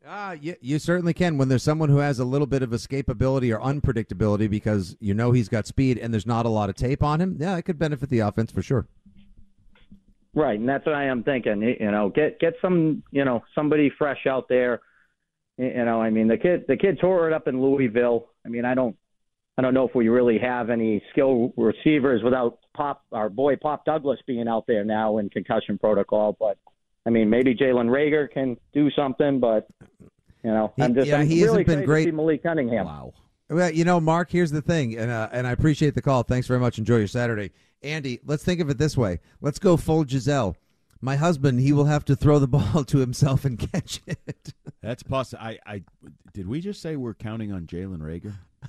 [0.08, 3.52] Ah, you, you certainly can when there's someone who has a little bit of escapability
[3.52, 7.02] or unpredictability because you know he's got speed and there's not a lot of tape
[7.02, 7.36] on him.
[7.40, 8.86] Yeah, it could benefit the offense for sure.
[10.34, 11.62] Right, and that's what I am thinking.
[11.80, 14.80] You know, get get some, you know, somebody fresh out there.
[15.58, 18.26] You know, I mean, the kid the kid tore it up in Louisville.
[18.44, 18.94] I mean, I don't
[19.58, 23.84] I don't know if we really have any skill receivers without Pop our boy Pop
[23.84, 26.58] Douglas being out there now in concussion protocol, but
[27.06, 29.68] I mean, maybe Jalen Reagor can do something, but
[30.42, 32.12] you know, He- I'm just yeah, I'm he really hasn't been great.
[32.12, 32.84] Malik Cunningham.
[32.86, 33.14] Wow.
[33.48, 36.24] Well, you know, Mark, here's the thing, and uh, and I appreciate the call.
[36.24, 36.78] Thanks very much.
[36.78, 38.18] Enjoy your Saturday, Andy.
[38.24, 39.20] Let's think of it this way.
[39.40, 40.56] Let's go full Gisele.
[41.00, 44.52] My husband, he will have to throw the ball to himself and catch it.
[44.82, 45.42] That's possible.
[45.44, 45.82] I, I
[46.34, 48.34] did we just say we're counting on Jalen Reagor?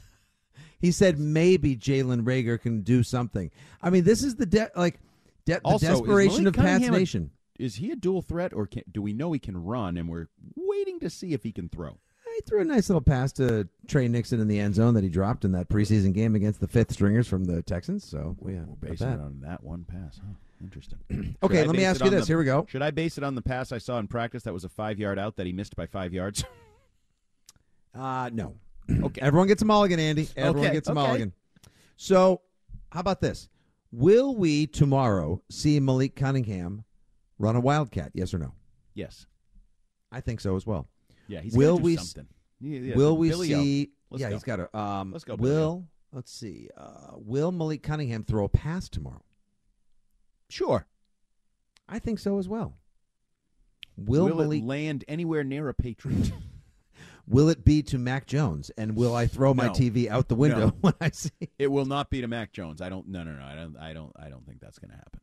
[0.79, 3.49] He said maybe Jalen Reagor can do something.
[3.81, 4.99] I mean, this is the de- like
[5.45, 7.31] de- the Also, is desperation Malik of Pat's a- nation.
[7.57, 10.27] Is he a dual threat, or can, do we know he can run, and we're
[10.55, 11.97] waiting to see if he can throw?
[12.37, 15.09] He threw a nice little pass to Tre Nixon in the end zone that he
[15.09, 18.05] dropped in that preseason game against the fifth stringers from the Texans.
[18.05, 20.19] So we yeah, we're basing it on that one pass.
[20.23, 20.33] Huh?
[20.61, 20.99] Interesting.
[21.43, 22.27] okay, let me ask you this.
[22.27, 22.67] The, Here we go.
[22.69, 24.99] Should I base it on the pass I saw in practice that was a five
[24.99, 26.43] yard out that he missed by five yards?
[27.95, 28.55] uh no.
[29.03, 29.21] okay.
[29.21, 30.29] Everyone gets a mulligan, Andy.
[30.37, 30.75] Everyone okay.
[30.75, 31.01] gets a okay.
[31.01, 31.33] mulligan.
[31.95, 32.41] So,
[32.91, 33.49] how about this?
[33.91, 36.83] Will we tomorrow see Malik Cunningham
[37.39, 38.11] run a wildcat?
[38.13, 38.53] Yes or no?
[38.93, 39.25] Yes.
[40.11, 40.87] I think so as well.
[41.27, 42.27] Yeah, he's will do we something.
[42.59, 43.91] Yeah, yeah, will we Billy see?
[44.11, 44.33] Yeah, go.
[44.35, 44.77] he's got to.
[44.77, 46.69] Um, Let's go, Billy Will let's see?
[46.77, 49.23] Uh, will Malik Cunningham throw a pass tomorrow?
[50.49, 50.87] Sure.
[51.87, 52.77] I think so as well.
[53.95, 56.31] Will, Will Malik it land anywhere near a Patriot?
[57.27, 58.71] Will it be to Mac Jones?
[58.77, 59.73] And will I throw my No.
[59.73, 60.73] TV out the window No.
[60.81, 61.31] when I see?
[61.59, 62.81] it will not be to Mac Jones.
[62.81, 63.07] I don't.
[63.09, 63.43] No, no, no.
[63.43, 63.77] I don't.
[63.77, 64.13] I don't.
[64.17, 65.19] I don't think that's going to happen.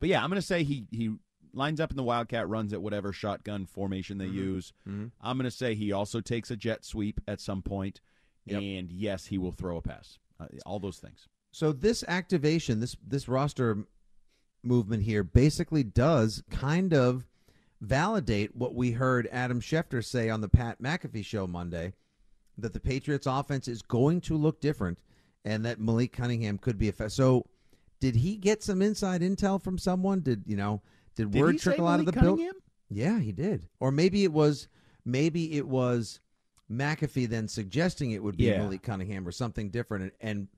[0.00, 1.14] But yeah, I'm going to say he he
[1.56, 4.72] lines up in the wildcat, runs at whatever shotgun formation they use.
[4.86, 5.10] Mhm.
[5.20, 8.00] I'm going to say he also takes a jet sweep at some point,
[8.44, 8.62] Yep.
[8.62, 10.18] and yes, he will throw a pass.
[10.38, 11.28] Uh, all those things.
[11.52, 13.86] So this activation, this this roster
[14.62, 17.26] movement here, basically does kind of
[17.80, 21.92] validate what we heard Adam Schefter say on the Pat McAfee show Monday,
[22.58, 24.98] that the Patriots' offense is going to look different,
[25.44, 26.92] and that Malik Cunningham could be a.
[26.92, 27.44] Fa- so,
[28.00, 30.20] did he get some inside intel from someone?
[30.20, 30.82] Did you know?
[31.16, 32.50] Did, Did word trickle out of the building?
[32.88, 33.68] Yeah, he did.
[33.80, 34.68] Or maybe it was
[35.04, 36.20] maybe it was
[36.70, 38.58] McAfee then suggesting it would be Yeah.
[38.58, 40.48] Malik Cunningham or something different and and,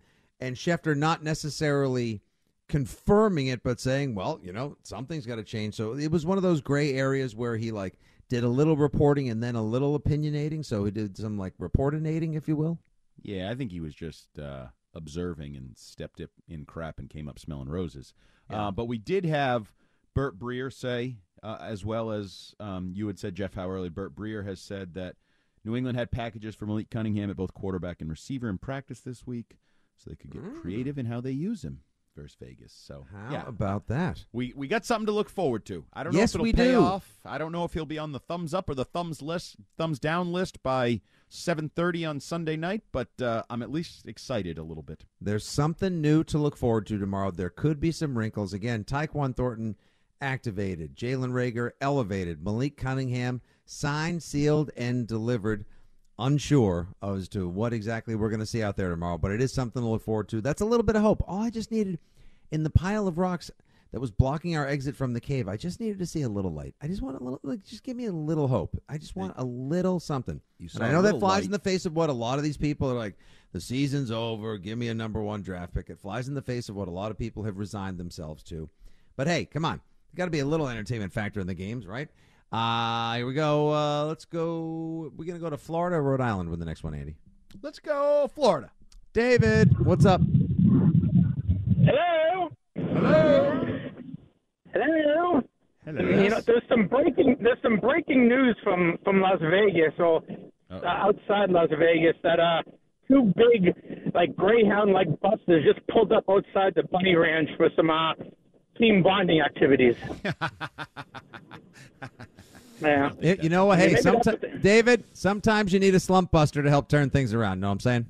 [0.41, 2.23] and Schefter not necessarily
[2.69, 5.75] confirming it but saying, well, you know, something's got to change.
[5.75, 9.31] So it was one of those gray areas where he like did a little reporting
[9.31, 12.79] and then a little opinionating, so he did some like reportinating if you will.
[13.23, 17.29] Yeah, I think he was just uh, observing and stepped up in crap and came
[17.29, 18.13] up smelling roses.
[18.51, 19.73] Uh, but we did have
[20.19, 23.93] Burt Breer say, uh, as well as um, you had said, Jeff Howerly.
[23.93, 25.15] Burt Breer has said that
[25.65, 29.27] New England had packages for Malik Cunningham at both quarterback and receiver in practice this
[29.27, 29.59] week,
[29.97, 31.83] so they could get creative in how they use him
[32.17, 32.73] versus Vegas.
[32.73, 34.25] So How yeah, about that?
[34.33, 35.85] we we got something to look forward to.
[35.93, 36.81] I don't know if it'll we pay do.
[36.81, 37.09] off.
[37.25, 40.01] I don't know if he'll be on the thumbs up or the thumbs list, thumbs
[40.01, 44.65] down list by seven thirty on Sunday night, but uh, I'm at least excited a
[44.65, 45.05] little bit.
[45.21, 47.31] There's something new to look forward to tomorrow.
[47.31, 48.53] There could be some wrinkles.
[48.53, 49.77] Again, Tyquan Thornton
[50.21, 55.65] activated, Jalen Reagor elevated, Malik Cunningham signed, sealed, and delivered.
[56.21, 59.53] Unsure as to what exactly we're going to see out there tomorrow, but it is
[59.53, 60.41] something to look forward to.
[60.41, 61.23] That's a little bit of hope.
[61.29, 62.01] All I just needed
[62.51, 63.53] in the pile of rocks
[63.93, 66.53] that was blocking our exit from the cave, I just needed to see a little
[66.53, 66.75] light.
[66.83, 68.77] I just want a little, like, just give me a little hope.
[68.89, 70.41] I just want a little something.
[70.59, 71.45] You And I know that flies light.
[71.45, 73.15] in the face of what a lot of these people are like.
[73.53, 74.59] The season's over.
[74.59, 75.89] Give me a number one draft pick.
[75.89, 78.69] It flies in the face of what a lot of people have resigned themselves to.
[79.17, 79.81] But hey, come on.
[80.19, 82.09] Got to be a little entertainment factor in the games, right?
[82.51, 83.73] Uh, here we go.
[83.73, 85.13] Uh, let's go.
[85.17, 87.15] We're going to go to Florida or Rhode Island with the next one, Andy.
[87.63, 88.73] Let's go Florida.
[89.13, 90.21] David, what's up?
[91.85, 92.51] Hello.
[92.75, 93.65] Hello.
[94.73, 95.41] Hello.
[95.85, 96.23] Hello.
[96.23, 100.23] You know, there's some breaking there's some breaking news from from Las Vegas or
[100.69, 102.63] uh, outside Las Vegas that uh
[103.07, 103.73] two big
[104.15, 108.15] like Greyhound like buses just pulled up outside the Bunny Ranch for some uh
[108.79, 109.97] team bonding activities.
[112.81, 113.11] yeah.
[113.21, 113.79] Yeah, you know what?
[113.79, 116.89] I mean, Hey, maybe that's sometimes, David, sometimes you need a slump buster to help
[116.89, 117.61] turn things around.
[117.61, 118.07] Know what I'm saying?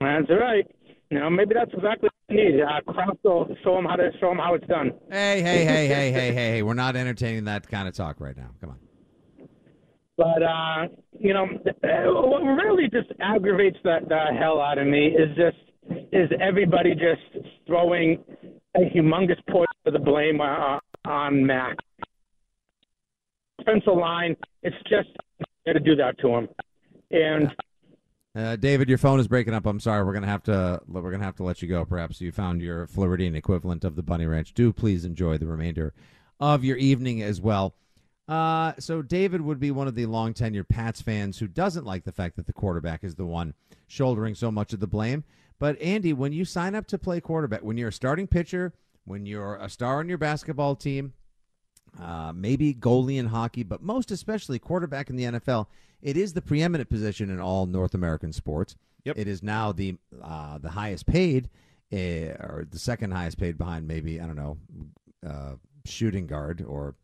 [0.00, 0.66] That's right.
[1.10, 2.60] You know, maybe that's exactly what you need.
[2.60, 4.92] Uh, Kraft will show them how to show them how it's done.
[5.10, 6.62] Hey, hey, hey, hey, hey, hey, hey.
[6.62, 8.50] We're not entertaining that kind of talk right now.
[8.60, 8.78] Come on.
[10.16, 15.08] But uh, you know, uh, what really just aggravates the, the hell out of me
[15.08, 15.56] is just
[16.12, 18.24] is everybody just throwing
[18.76, 21.76] a humongous portion of the blame uh, on Mac.
[23.60, 25.08] Offensive line, it's just
[25.66, 26.48] to do that to him.
[27.10, 27.50] And
[28.34, 29.64] Uh, David, your phone is breaking up.
[29.66, 30.04] I'm sorry.
[30.04, 31.84] We're gonna have to we're gonna have to let you go.
[31.84, 34.52] Perhaps you found your Floridian equivalent of the Bunny Ranch.
[34.52, 35.94] Do please enjoy the remainder
[36.38, 37.74] of your evening as well.
[38.28, 42.04] Uh, so David would be one of the long tenured Pats fans who doesn't like
[42.04, 43.54] the fact that the quarterback is the one
[43.86, 45.24] shouldering so much of the blame.
[45.58, 49.24] But Andy, when you sign up to play quarterback, when you're a starting pitcher, when
[49.26, 51.14] you're a star on your basketball team,
[52.00, 55.66] uh, maybe goalie in hockey, but most especially quarterback in the NFL.
[56.02, 58.76] It is the preeminent position in all North American sports.
[59.04, 59.18] Yep.
[59.18, 61.48] It is now the uh, the highest paid,
[61.92, 64.58] uh, or the second highest paid behind maybe I don't know,
[65.26, 66.96] uh, shooting guard or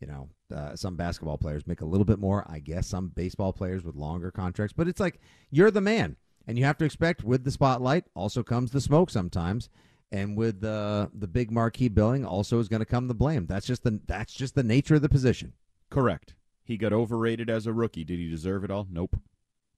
[0.00, 2.44] you know uh, some basketball players make a little bit more.
[2.48, 5.18] I guess some baseball players with longer contracts, but it's like
[5.50, 9.10] you're the man, and you have to expect with the spotlight also comes the smoke
[9.10, 9.68] sometimes.
[10.12, 13.46] And with the the big marquee billing, also is going to come the blame.
[13.46, 15.52] That's just the that's just the nature of the position.
[15.90, 16.34] Correct.
[16.62, 18.04] He got overrated as a rookie.
[18.04, 18.86] Did he deserve it all?
[18.90, 19.18] Nope.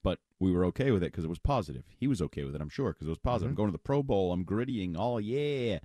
[0.03, 1.85] But we were okay with it because it was positive.
[1.97, 3.49] He was okay with it, I'm sure, because it was positive.
[3.49, 3.53] Mhm.
[3.53, 4.33] I'm going to the Pro Bowl.
[4.33, 4.95] I'm grittying.
[4.97, 5.79] Oh, yeah.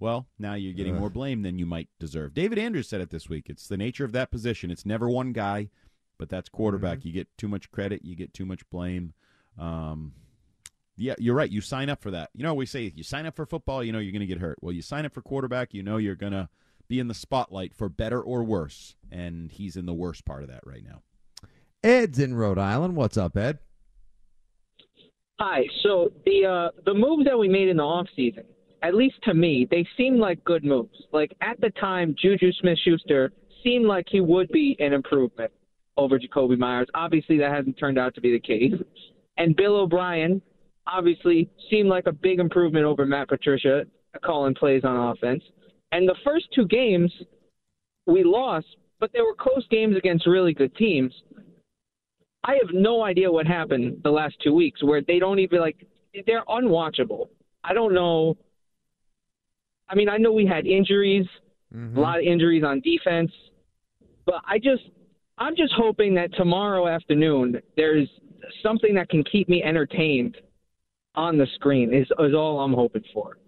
[0.00, 1.00] Well, now you're getting Ugh.
[1.00, 2.34] more blame than you might deserve.
[2.34, 3.48] David Andrews said it this week.
[3.48, 4.70] It's the nature of that position.
[4.70, 5.70] It's never one guy,
[6.18, 6.98] but that's quarterback.
[6.98, 7.08] Mm-hmm.
[7.08, 9.14] You get too much credit, you get too much blame.
[9.56, 10.12] Um,
[11.02, 11.50] yeah, you're right.
[11.50, 12.30] You sign up for that.
[12.32, 14.38] You know, we say you sign up for football, you know you're going to get
[14.38, 14.58] hurt.
[14.62, 16.48] Well, you sign up for quarterback, you know you're going to
[16.88, 20.48] be in the spotlight for better or worse, and he's in the worst part of
[20.48, 21.02] that right now.
[21.82, 22.94] Ed's in Rhode Island.
[22.94, 23.58] What's up, Ed?
[25.40, 25.62] Hi.
[25.82, 28.44] So the uh, the moves that we made in the off season,
[28.82, 30.96] at least to me, they seemed like good moves.
[31.12, 33.32] Like at the time, Juju Smith-Schuster
[33.64, 35.50] seemed like he would be an improvement
[35.96, 36.86] over Jakobi Meyers.
[36.94, 38.80] Obviously, that hasn't turned out to be the case.
[39.36, 40.40] And Bill O'Brien
[40.86, 43.84] obviously seemed like a big improvement over Matt Patricia
[44.24, 45.42] calling plays on offense.
[45.92, 47.12] And the first two games
[48.06, 48.66] we lost,
[49.00, 51.12] but they were close games against really good teams.
[52.44, 55.86] I have no idea what happened the last two weeks where they don't even like
[56.26, 57.28] they're unwatchable.
[57.62, 58.36] I don't know.
[59.88, 61.26] I mean, I know we had injuries,
[61.74, 61.96] mm-hmm.
[61.96, 63.30] a lot of injuries on defense,
[64.26, 64.82] but I just
[65.38, 68.08] I'm just hoping that tomorrow afternoon there's
[68.62, 70.36] something that can keep me entertained
[71.14, 73.38] on the screen is is all I'm hoping for.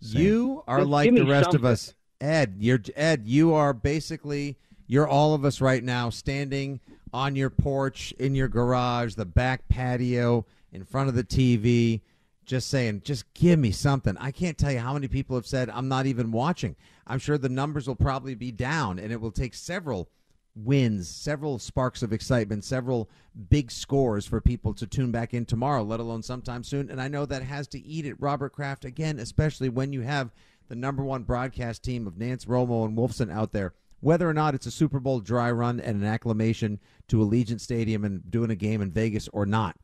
[0.00, 1.94] You are Just like the rest of us.
[2.20, 6.80] Ed, you're Ed, you are basically you're all of us right now standing
[7.12, 12.00] on your porch, in your garage, the back patio, in front of the TV,
[12.44, 14.16] just saying, just give me something.
[14.18, 16.76] I can't tell you how many people have said I'm not even watching.
[17.06, 20.08] I'm sure the numbers will probably be down and it will take several
[20.54, 23.10] wins, several sparks of excitement, several
[23.50, 26.90] big scores for people to tune back in tomorrow, let alone sometime soon.
[26.90, 30.32] And I know that has to eat at Robert Kraft again, especially when you have
[30.68, 33.74] the number one broadcast team of Nantz Romo and Wolfson out there.
[34.00, 38.04] Whether or not it's a Super Bowl dry run and an acclamation to Allegiant Stadium
[38.04, 39.76] and doing a game in Vegas or not,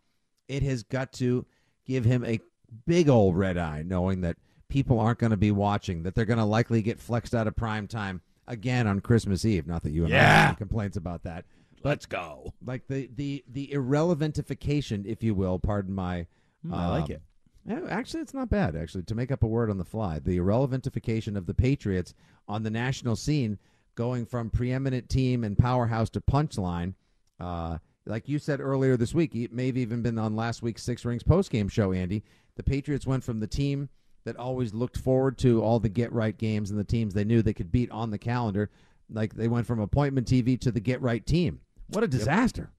[0.47, 1.47] it has got to
[1.87, 2.41] give him a
[2.87, 4.37] big old red eye, knowing that
[4.69, 7.57] people aren't going to be watching, that they're going to likely get flexed out of
[7.57, 9.67] prime time again on Christmas Eve.
[9.67, 10.25] Not that you and I Yeah.
[10.41, 11.45] have any complaints about that.
[11.83, 12.53] Let's go.
[12.65, 16.27] Like the the the irrelevantification, if you will, pardon my.
[16.67, 17.23] Hmm, I like um, it.
[17.67, 18.77] yeah, Actually, it's not bad.
[18.77, 22.15] Actually, to make up a word on the fly, the irrelevantification of the Patriots
[22.49, 23.59] on the national scene,
[23.95, 26.95] going from preeminent team and powerhouse to punchline.
[27.39, 30.83] Uh, like you said earlier this week, it may have even been on last week's
[30.83, 32.23] Six Rings postgame show, Andy.
[32.57, 33.89] The Patriots went from the team
[34.25, 37.43] that always looked forward to all the get right games and the teams they knew
[37.43, 38.71] they could beat on the calendar.
[39.09, 41.61] Like they went from appointment TV to the get right team.
[41.89, 42.71] What a disaster.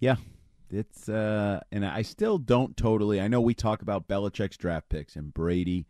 [0.00, 0.16] Yeah.
[0.70, 5.16] It's uh and I still don't totally I know we talk about Belichick's draft picks
[5.16, 5.86] and Brady.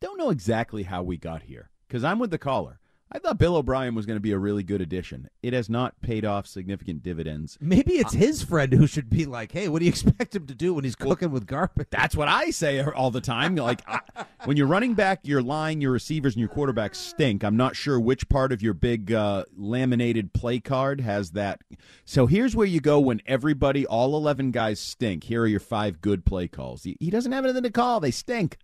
[0.00, 1.70] Don't know exactly how we got here.
[1.86, 2.78] Because I'm with the caller.
[3.10, 5.30] I thought Bill O'Brien was going to be a really good addition.
[5.42, 7.56] It has not paid off significant dividends.
[7.60, 10.54] Maybe it's his friend who should be like, "Hey, what do you expect him to
[10.54, 13.56] do when he's cooking with garbage?" That's what I say all the time.
[13.56, 14.00] Like I,
[14.44, 17.42] when you're running back, your line, your receivers, and your quarterbacks stink.
[17.42, 21.62] I'm not sure which part of your big uh, laminated play card has that.
[22.04, 25.24] So here's where you go when everybody, all 11 guys stink.
[25.24, 26.82] Here are your five good play calls.
[26.82, 28.00] He, he doesn't have anything to call.
[28.00, 28.58] They stink.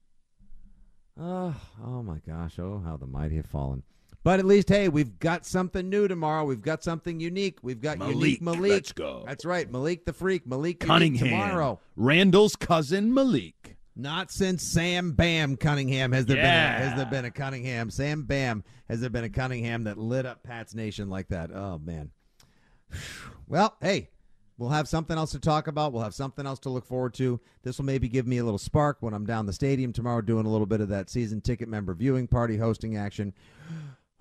[1.18, 2.58] Oh, oh my gosh!
[2.58, 3.84] Oh, how the mighty have fallen.
[4.24, 6.44] But at least, hey, we've got something new tomorrow.
[6.44, 7.58] We've got something unique.
[7.62, 8.70] We've got unique Malik, Malik.
[8.72, 9.22] let's go.
[9.26, 10.46] That's right, Malik the Freak.
[10.46, 11.28] Malik Cunningham.
[11.28, 11.78] tomorrow.
[11.94, 13.76] Randall's cousin Malik.
[13.94, 16.72] Not since Sam Bam Cunningham has there Yeah.
[16.78, 17.90] been a, has there been a Cunningham.
[17.90, 21.50] Sam Bam has there been a Cunningham that lit up Pat's Nation like that.
[21.54, 22.10] Oh man.
[23.46, 24.08] Well, hey,
[24.56, 25.92] we'll have something else to talk about.
[25.92, 27.38] We'll have something else to look forward to.
[27.62, 30.46] This will maybe give me a little spark when I'm down the stadium tomorrow doing
[30.46, 33.34] a little bit of that season ticket member viewing party hosting action.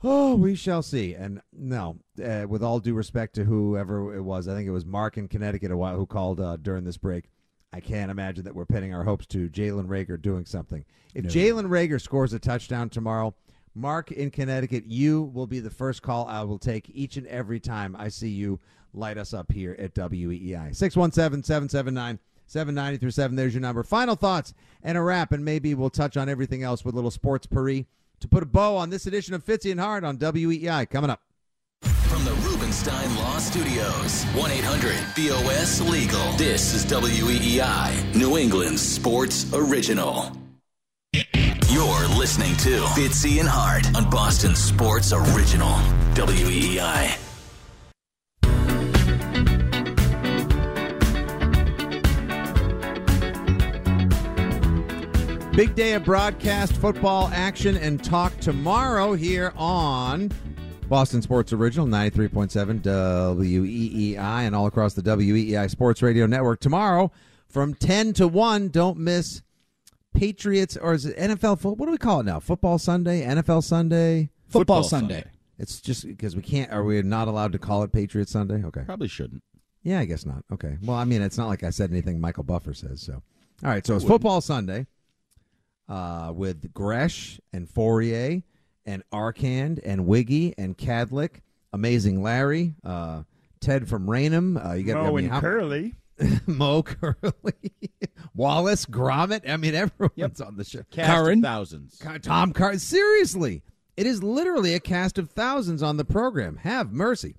[0.04, 1.14] Oh, we shall see.
[1.14, 4.86] And no, uh, with all due respect to whoever it was, I think it was
[4.86, 7.30] Mark in Connecticut a while who called uh, during this break.
[7.72, 10.86] I can't imagine that we're pinning our hopes to Jalen Reagor doing something.
[11.16, 11.30] If No.
[11.30, 13.34] Jalen Reagor scores a touchdown tomorrow,
[13.74, 17.60] Mark in Connecticut, you will be the first call I will take each and every
[17.60, 18.60] time I see you
[18.94, 20.76] light us up here at WEEI.
[20.76, 23.36] 617 779 790 through 7.
[23.36, 23.82] There's your number.
[23.82, 24.54] Final thoughts
[24.84, 27.88] and a wrap, and maybe we'll touch on everything else with a little sports puri
[28.24, 30.90] to put a bow on this edition of Fitzy and Hart on WEEI.
[30.90, 31.22] Coming up.
[31.82, 36.32] From the Rubenstein Law Studios, 1 800 BOS Legal.
[36.34, 40.32] This is WEEI, New England's sports original.
[41.70, 45.74] You're listening to Fitzy and Hart on Boston Sports Original,
[46.14, 47.33] WEEI.
[55.56, 60.32] Big day of broadcast football action and talk tomorrow here on
[60.90, 66.60] Boston Sports Original 93.7 WEEI and all across the WEEI Sports Radio Network.
[66.60, 67.12] Tomorrow
[67.48, 69.44] from 10 to 1, don't miss
[70.16, 71.60] Patriots or is it NFL?
[71.60, 72.40] fo- What do we call it now?
[72.40, 73.24] Football Sunday?
[73.24, 74.32] NFL Sunday?
[74.48, 75.14] Football Football Sunday.
[75.22, 75.30] Sunday.
[75.60, 78.64] It's just because we can't, are we not allowed to call it Patriots Sunday?
[78.66, 78.82] Okay.
[78.86, 79.44] Probably shouldn't.
[79.84, 80.44] Yeah, I guess not.
[80.52, 80.78] Okay.
[80.82, 83.02] Well, I mean, it's not like I said anything Michael Buffer says.
[83.04, 83.22] So, all
[83.70, 83.86] right.
[83.86, 84.22] So it's Wouldn't.
[84.22, 84.88] football Sunday
[85.94, 88.42] uh, with Gresh and Fauria
[88.86, 91.42] and Arcand and Wiggy and Cadlick,
[91.72, 93.24] Amazing Larry, uh,
[93.60, 94.58] Ted from Raynham.
[94.58, 95.96] Uh, you got I Mo mean, and how- Curly.
[96.48, 97.72] Mo Curly,
[98.36, 99.50] Wallace Gromit.
[99.50, 100.84] I mean, everyone's on the show.
[100.92, 101.42] Cast of Curran.
[101.42, 102.00] thousands.
[102.22, 102.78] Tom Car.
[102.78, 103.64] Seriously,
[103.98, 106.58] it is literally a cast of thousands on the program.
[106.58, 107.36] Have mercy.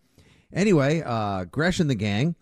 [0.52, 2.34] Anyway, uh, Gresh and the gang.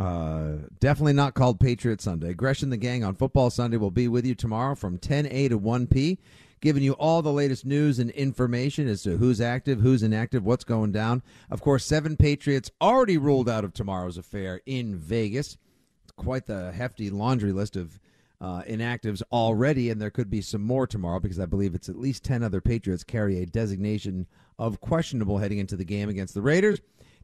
[0.00, 2.32] Uh, definitely not called Patriot Sunday.
[2.32, 5.48] Gresh and the gang on Football Sunday will be with you tomorrow from 10 a
[5.48, 6.18] to 1 p,
[6.62, 10.64] giving you all the latest news and information as to who's active, who's inactive, what's
[10.64, 11.22] going down.
[11.50, 15.58] Of course, seven Patriots already ruled out of tomorrow's affair in Vegas.
[16.04, 18.00] It's quite the hefty laundry list of
[18.40, 21.98] uh, inactives already, and there could be some more tomorrow because I believe it's at
[21.98, 24.26] least 10 other Patriots carry a designation
[24.58, 26.80] of questionable heading into the game against the Raiders.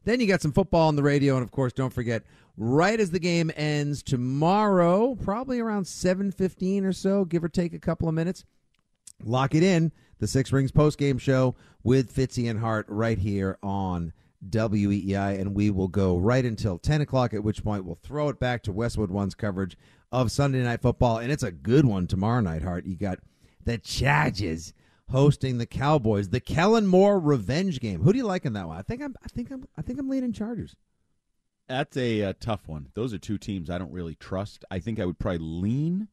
[0.07, 2.23] Then you got some football on the radio, and of course, don't forget,
[2.55, 7.79] right as the game ends tomorrow, probably around 7.15 or so, give or take a
[7.79, 8.45] couple of minutes,
[9.25, 14.13] lock it in, the Six Rings post-game show with Fitzy and Hart right here on
[14.49, 18.39] WEEI, and we will go right until 10 o'clock, at which point we'll throw it
[18.39, 19.77] back to Westwood One's coverage
[20.13, 22.85] of Sunday Night Football, and it's a good one tomorrow night, Hart.
[22.85, 23.19] You got
[23.65, 24.73] the Chargers
[25.09, 28.01] hosting the Cowboys, the Kellen Moore revenge game.
[28.01, 28.77] Who do you like in that one?
[28.77, 30.75] I think I'm, I think I'm, I think I'm leaning Chargers.
[31.67, 32.87] That's a, uh tough one.
[32.93, 34.63] Those are two teams I don't really trust.
[34.71, 36.07] I think I would probably lean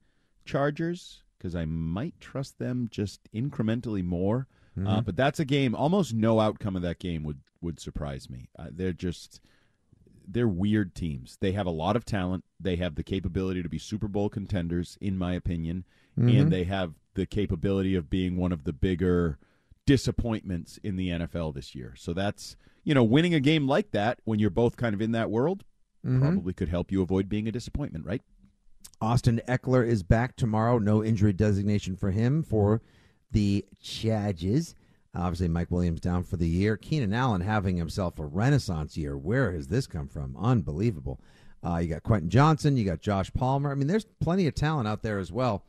[0.45, 4.49] Chargers because I might trust them just incrementally more.
[4.77, 5.05] Uh, Mhm.
[5.05, 5.75] but that's a game.
[5.77, 8.49] Almost no outcome of that game would would surprise me.
[8.59, 9.41] Uh, they're just
[10.27, 11.37] they're weird teams.
[11.41, 12.45] They have a lot of talent.
[12.59, 15.85] They have the capability to be Super Bowl contenders, in my opinion,
[16.19, 16.41] Mhm.
[16.41, 19.39] and they have the capability of being one of the bigger
[19.87, 21.95] disappointments in the NFL this year.
[21.97, 25.13] So that's you know winning a game like that when you're both kind of in
[25.13, 25.65] that world
[26.05, 26.21] Mhm.
[26.21, 28.23] probably could help you avoid being a disappointment, right?
[29.01, 30.79] Austin Ekeler is back tomorrow.
[30.79, 32.83] No injury designation for him for
[33.31, 34.75] the Chargers.
[35.15, 36.77] Obviously, Mike Williams down for the year.
[36.77, 39.17] Keenan Allen having himself a renaissance year.
[39.17, 40.37] Where has this come from?
[40.37, 41.21] Unbelievable.
[41.63, 42.77] Uh, you got Quentin Johnston.
[42.77, 43.71] You got Josh Palmer.
[43.71, 45.65] I mean, there's plenty of talent out there as well.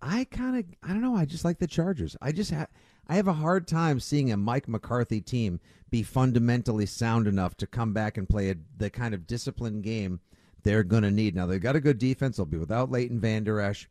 [0.00, 1.16] I kind of, I don't know.
[1.16, 2.16] I just like the Chargers.
[2.22, 2.66] I just ha-
[3.08, 7.66] I have a hard time seeing a Mike McCarthy team be fundamentally sound enough to
[7.66, 10.20] come back and play a, the kind of disciplined game
[10.62, 11.34] they're going to need.
[11.34, 12.36] Now they've got a good defense.
[12.36, 13.88] They'll be without Leighton Vander Esch,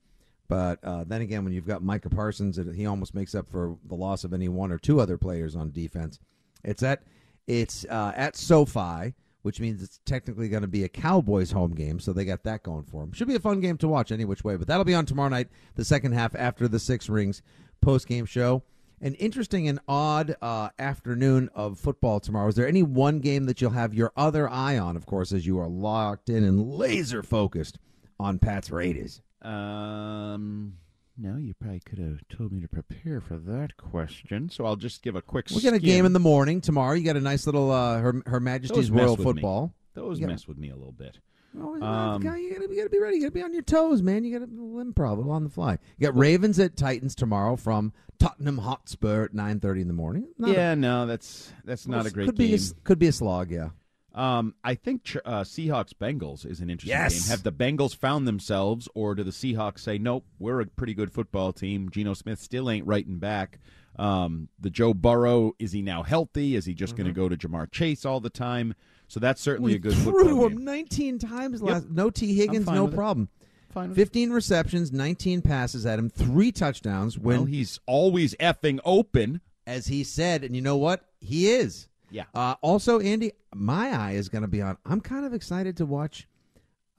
[0.47, 3.95] but uh, then again, when you've got Micah Parsons, he almost makes up for the
[3.95, 6.19] loss of any one or two other players on defense.
[6.63, 7.03] It's at
[7.47, 9.13] it's uh, at SoFi,
[9.47, 12.63] which means it's technically going to be a Cowboys home game, so they got that
[12.63, 13.13] going for them.
[13.13, 15.29] Should be a fun game to watch any which way, but that'll be on tomorrow
[15.29, 17.41] night, the second half after the Six Rings
[17.79, 18.63] post game show.
[18.99, 22.49] An interesting and odd uh, afternoon of football tomorrow.
[22.49, 25.45] Is there any one game that you'll have your other eye on, of course, as
[25.45, 27.79] you are locked in and laser focused
[28.19, 29.21] on Pat's Raiders?
[29.41, 30.73] Um,
[31.17, 34.49] no, you probably could have told me to prepare for that question.
[34.49, 35.47] So I'll just give a quick.
[35.53, 36.93] We got a game in the morning tomorrow.
[36.93, 39.33] You got a nice little uh, Her Her Majesty's Those mess Royal with me.
[39.33, 39.73] Football.
[39.93, 41.17] Those You gotta- mess with me a little bit.
[41.59, 43.15] Oh, Um, you, gotta, you, gotta, you gotta be ready.
[43.15, 44.23] You gotta be on your toes, man.
[44.23, 45.79] You gotta improv on the fly.
[45.97, 50.27] You got Ravens at Titans tomorrow from Tottenham Hotspur at nine thirty in the morning.
[50.37, 52.47] Not a- yeah, no, that's that's not a great could game.
[52.49, 53.49] Be a, could be a slog.
[53.49, 53.69] Yeah.
[54.17, 57.21] Um, I think uh, Seahawks Bengals is an interesting Yes.
[57.27, 57.29] game.
[57.31, 61.11] Have the Bengals found themselves, or do the Seahawks say, "Nope, we're a pretty good
[61.11, 61.89] football team"?
[61.91, 63.59] Geno Smith still ain't writing back.
[63.99, 66.55] Um, the Joe Burrow is he now healthy?
[66.55, 68.73] Is he just going to go to Ja'Marr Chase all the time?
[69.07, 70.65] So that's certainly We a good threw to game.
[70.65, 71.69] nineteen times Yep.
[71.71, 71.89] last.
[71.89, 72.93] No Tee Higgins, no it.
[72.95, 73.29] problem.
[73.69, 77.19] Fine with Fifteen receptions, nineteen passes at him, three touchdowns.
[77.19, 81.03] When Well, he's always effing open, as he said, and you know what?
[81.19, 81.87] He is.
[82.09, 82.23] Yeah.
[82.33, 84.77] Uh, also, Andy, my eye is going to be on.
[84.85, 86.27] I'm kind of excited to watch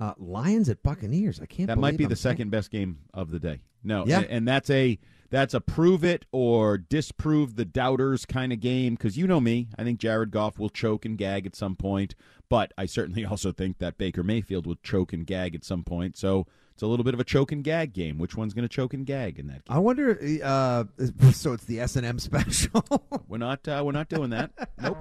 [0.01, 1.41] uh, Lions at Buccaneers.
[1.41, 1.67] I can't.
[1.69, 3.61] That might be I'm the saying- second best game of the day.
[3.85, 4.19] No, Yeah.
[4.21, 4.99] and, and that's a
[5.31, 8.95] that's a prove it or disprove the doubters kind of game.
[8.95, 12.15] Because you know me, I think Jared Goff will choke and gag at some point,
[12.49, 16.17] but I certainly also think that Baker Mayfield will choke and gag at some point.
[16.17, 16.47] So
[16.79, 18.19] it's a little bit of a choke and gag game.
[18.19, 19.77] Which one's going to choke and gag in that game?
[19.77, 20.17] I wonder.
[20.45, 20.85] Uh,
[21.33, 22.85] so it's the S and M special.
[23.27, 24.53] We're not uh, we're not doing that.
[24.81, 24.97] Nope.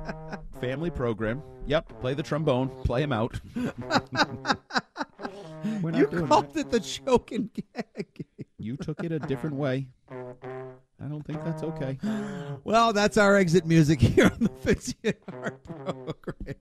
[0.60, 1.44] Family program.
[1.68, 2.02] Yep.
[2.02, 2.70] Play the trombone.
[2.84, 3.40] Play him out.
[3.56, 3.74] We're
[5.92, 7.86] not you doing called it the choke and gag.
[7.96, 8.48] Game.
[8.58, 9.86] You took it a different way.
[11.04, 11.98] I don't think that's oh, okay.
[12.64, 16.56] Well, that's our exit music here on the Fitzy and Hart program.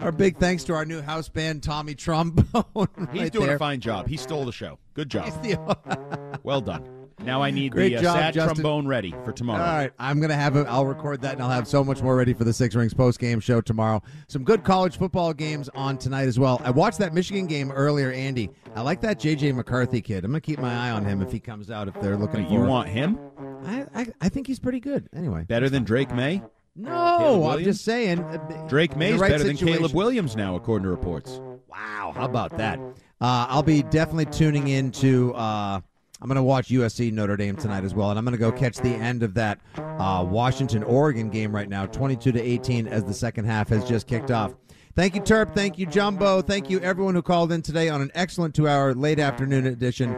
[0.00, 2.88] Our big thanks to our new house band, Tommy Trombone.
[3.12, 3.56] He's doing there.
[3.56, 4.08] a fine job.
[4.08, 4.78] He stole the show.
[4.94, 5.26] Good job.
[5.26, 6.99] He's the- well done.
[7.24, 8.54] Now I need Great the uh, job, sad Justin.
[8.56, 9.62] trombone ready for tomorrow.
[9.62, 10.66] All right, I'm gonna have it.
[10.68, 13.18] I'll record that, and I'll have so much more ready for the Six Rings post
[13.18, 14.02] game show tomorrow.
[14.28, 16.60] Some good college football games on tonight as well.
[16.64, 18.48] I watched that Michigan game earlier, Andy.
[18.74, 20.24] I like that JJ McCarthy kid.
[20.24, 21.88] I'm gonna keep my eye on him if he comes out.
[21.88, 22.52] If they're looking for him.
[22.54, 23.18] You for want him?
[23.66, 25.08] I, I I think he's pretty good.
[25.14, 26.42] Anyway, Better than Drake Maye?
[26.74, 28.20] no, I'm just saying.
[28.20, 31.40] uh, Drake the Maye's right better than Caleb Williams now, according to reports.
[31.68, 32.78] Wow, how about that?
[33.20, 35.34] Uh, I'll be definitely tuning into.
[35.34, 35.80] Uh,
[36.22, 38.52] I'm going to watch USC Notre Dame tonight as well, and I'm going to go
[38.52, 43.04] catch the end of that uh, Washington Oregon game right now, 22 to 18, as
[43.04, 44.54] the second half has just kicked off.
[44.94, 45.54] Thank you, Terp.
[45.54, 46.42] Thank you, Jumbo.
[46.42, 50.14] Thank you, everyone who called in today on an excellent two-hour late afternoon edition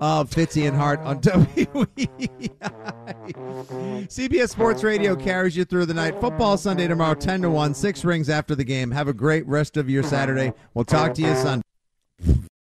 [0.00, 1.16] of Fitzy and Hart on
[1.74, 2.50] WEI.
[4.06, 6.20] CBS Sports Radio carries you through the night.
[6.20, 8.90] Football Sunday tomorrow, 10 to 1, six rings after the game.
[8.90, 10.52] Have a great rest of your Saturday.
[10.74, 11.64] We'll talk to you Sunday.